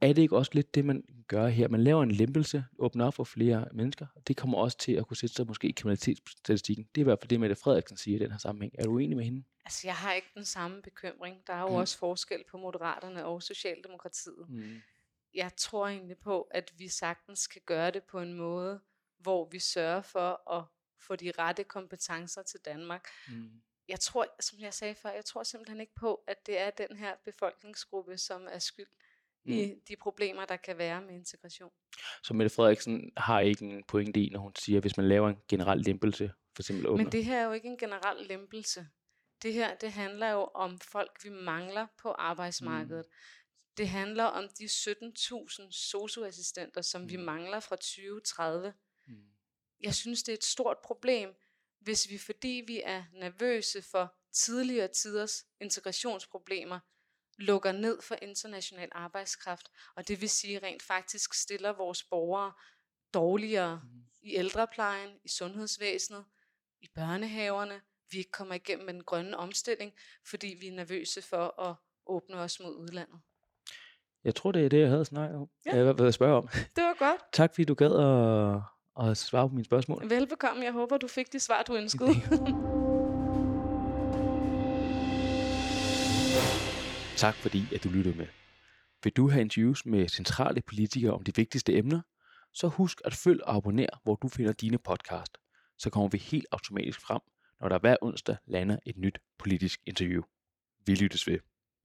Er 0.00 0.12
det 0.12 0.22
ikke 0.22 0.36
også 0.36 0.50
lidt 0.54 0.74
det, 0.74 0.84
man 0.84 1.04
gør 1.28 1.48
her? 1.48 1.68
Man 1.68 1.84
laver 1.84 2.02
en 2.02 2.10
lempelse, 2.10 2.64
åbner 2.78 3.06
op 3.06 3.14
for 3.14 3.24
flere 3.24 3.68
mennesker, 3.72 4.06
og 4.14 4.28
det 4.28 4.36
kommer 4.36 4.58
også 4.58 4.78
til 4.78 4.92
at 4.92 5.06
kunne 5.06 5.16
sætte 5.16 5.34
sig 5.34 5.46
måske 5.46 5.68
i 5.68 5.72
kriminalitetsstatistikken. 5.72 6.84
Det 6.94 7.00
er 7.00 7.02
i 7.02 7.04
hvert 7.04 7.18
fald 7.20 7.28
det, 7.28 7.40
Mette 7.40 7.56
Frederiksen 7.56 7.96
siger 7.96 8.16
i 8.18 8.22
den 8.22 8.30
her 8.30 8.38
sammenhæng. 8.38 8.74
Er 8.78 8.84
du 8.84 8.98
enig 8.98 9.16
med 9.16 9.24
hende? 9.24 9.44
Altså, 9.64 9.86
jeg 9.86 9.96
har 9.96 10.12
ikke 10.12 10.28
den 10.34 10.44
samme 10.44 10.82
bekymring. 10.82 11.46
Der 11.46 11.52
er 11.52 11.60
jo 11.60 11.68
mm. 11.68 11.74
også 11.74 11.98
forskel 11.98 12.44
på 12.50 12.58
Moderaterne 12.58 13.24
og 13.24 13.42
Socialdemokratiet. 13.42 14.46
Mm. 14.48 14.82
Jeg 15.34 15.50
tror 15.56 15.88
egentlig 15.88 16.18
på, 16.18 16.42
at 16.42 16.72
vi 16.78 16.88
sagtens 16.88 17.46
kan 17.46 17.62
gøre 17.66 17.90
det 17.90 18.02
på 18.02 18.20
en 18.20 18.34
måde, 18.34 18.80
hvor 19.18 19.48
vi 19.52 19.58
sørger 19.58 20.02
for 20.02 20.52
at 20.58 20.64
få 20.98 21.16
de 21.16 21.32
rette 21.38 21.64
kompetencer 21.64 22.42
til 22.42 22.60
Danmark. 22.64 23.08
Mm. 23.28 23.50
Jeg 23.88 24.00
tror, 24.00 24.26
som 24.40 24.58
jeg 24.60 24.74
sagde 24.74 24.94
før, 24.94 25.10
jeg 25.10 25.24
tror 25.24 25.42
simpelthen 25.42 25.80
ikke 25.80 25.94
på, 25.94 26.24
at 26.26 26.46
det 26.46 26.60
er 26.60 26.70
den 26.70 26.96
her 26.96 27.14
befolkningsgruppe, 27.24 28.18
som 28.18 28.46
er 28.50 28.58
skyld 28.58 28.86
mm. 29.46 29.52
i 29.52 29.74
de 29.88 29.96
problemer, 29.96 30.44
der 30.44 30.56
kan 30.56 30.78
være 30.78 31.02
med 31.02 31.14
integration. 31.14 31.70
Så 32.22 32.34
Mette 32.34 32.54
Frederiksen 32.54 33.12
har 33.16 33.40
ikke 33.40 33.64
en 33.64 33.84
pointe 33.84 34.20
i, 34.20 34.28
når 34.28 34.40
hun 34.40 34.52
siger, 34.56 34.78
at 34.78 34.82
hvis 34.82 34.96
man 34.96 35.08
laver 35.08 35.28
en 35.28 35.36
generel 35.48 35.80
lempelse, 35.80 36.32
for 36.54 36.62
eksempel 36.62 36.86
åbner. 36.86 37.04
Men 37.04 37.12
det 37.12 37.24
her 37.24 37.40
er 37.40 37.44
jo 37.44 37.52
ikke 37.52 37.68
en 37.68 37.78
generel 37.78 38.26
lempelse. 38.26 38.86
Det 39.42 39.52
her, 39.52 39.74
det 39.74 39.92
handler 39.92 40.30
jo 40.30 40.44
om 40.54 40.78
folk, 40.78 41.24
vi 41.24 41.30
mangler 41.30 41.86
på 42.02 42.10
arbejdsmarkedet. 42.10 43.06
Mm. 43.06 43.12
Det 43.76 43.88
handler 43.88 44.24
om 44.24 44.48
de 44.58 44.64
17.000 44.64 45.70
socioassistenter, 45.70 46.82
som 46.82 47.00
mm. 47.00 47.10
vi 47.10 47.16
mangler 47.16 47.60
fra 47.60 47.76
2030. 47.76 48.72
Mm. 49.06 49.14
Jeg 49.80 49.94
synes, 49.94 50.22
det 50.22 50.32
er 50.32 50.36
et 50.36 50.44
stort 50.44 50.76
problem, 50.84 51.34
hvis 51.80 52.10
vi, 52.10 52.18
fordi 52.18 52.64
vi 52.66 52.82
er 52.84 53.04
nervøse 53.12 53.82
for 53.82 54.14
tidligere 54.32 54.88
tiders 54.88 55.46
integrationsproblemer, 55.60 56.80
lukker 57.38 57.72
ned 57.72 58.02
for 58.02 58.16
international 58.22 58.88
arbejdskraft, 58.92 59.68
og 59.96 60.08
det 60.08 60.20
vil 60.20 60.30
sige 60.30 60.58
rent 60.58 60.82
faktisk 60.82 61.34
stiller 61.34 61.72
vores 61.72 62.02
borgere 62.02 62.52
dårligere 63.14 63.80
mm. 63.82 63.88
i 64.22 64.36
ældreplejen, 64.36 65.10
i 65.24 65.28
sundhedsvæsenet, 65.28 66.24
i 66.80 66.88
børnehaverne. 66.94 67.80
Vi 68.10 68.18
ikke 68.18 68.30
kommer 68.30 68.54
igennem 68.54 68.86
med 68.86 68.94
den 68.94 69.04
grønne 69.04 69.36
omstilling, 69.36 69.92
fordi 70.26 70.56
vi 70.60 70.68
er 70.68 70.72
nervøse 70.72 71.22
for 71.22 71.60
at 71.60 71.74
åbne 72.06 72.36
os 72.36 72.60
mod 72.60 72.74
udlandet. 72.76 73.20
Jeg 74.24 74.34
tror, 74.34 74.52
det 74.52 74.64
er 74.64 74.68
det, 74.68 74.80
jeg 74.80 74.88
havde 74.88 75.04
snakket 75.04 75.38
om. 75.38 75.48
Ja. 75.66 75.76
Jeg 75.76 75.98
vil 75.98 76.12
spørge 76.12 76.36
om. 76.36 76.48
Det 76.76 76.84
var 76.84 76.96
godt. 76.98 77.20
tak, 77.32 77.54
fordi 77.54 77.64
du 77.64 77.74
gad 77.74 77.92
at, 77.92 79.08
at 79.08 79.16
svare 79.16 79.48
på 79.48 79.54
mine 79.54 79.64
spørgsmål. 79.64 80.10
Velbekomme. 80.10 80.64
Jeg 80.64 80.72
håber, 80.72 80.96
du 80.96 81.08
fik 81.08 81.32
de 81.32 81.40
svar, 81.40 81.62
du 81.62 81.74
ønskede. 81.82 82.10
Tak 87.16 87.34
fordi, 87.34 87.74
at 87.74 87.84
du 87.84 87.88
lyttede 87.88 88.16
med. 88.16 88.26
Vil 89.04 89.12
du 89.12 89.28
have 89.28 89.40
interviews 89.40 89.86
med 89.86 90.08
centrale 90.08 90.62
politikere 90.62 91.12
om 91.12 91.22
de 91.22 91.36
vigtigste 91.36 91.76
emner? 91.76 92.00
Så 92.54 92.68
husk 92.68 93.00
at 93.04 93.14
følg 93.14 93.44
og 93.44 93.56
abonner, 93.56 94.00
hvor 94.02 94.14
du 94.14 94.28
finder 94.28 94.52
dine 94.52 94.78
podcast. 94.78 95.38
Så 95.78 95.90
kommer 95.90 96.08
vi 96.08 96.18
helt 96.18 96.46
automatisk 96.52 97.00
frem, 97.00 97.20
når 97.60 97.68
der 97.68 97.78
hver 97.78 97.96
onsdag 98.02 98.36
lander 98.46 98.78
et 98.86 98.96
nyt 98.96 99.18
politisk 99.38 99.80
interview. 99.86 100.22
Vi 100.86 100.94
lyttes 100.94 101.26
ved. 101.26 101.38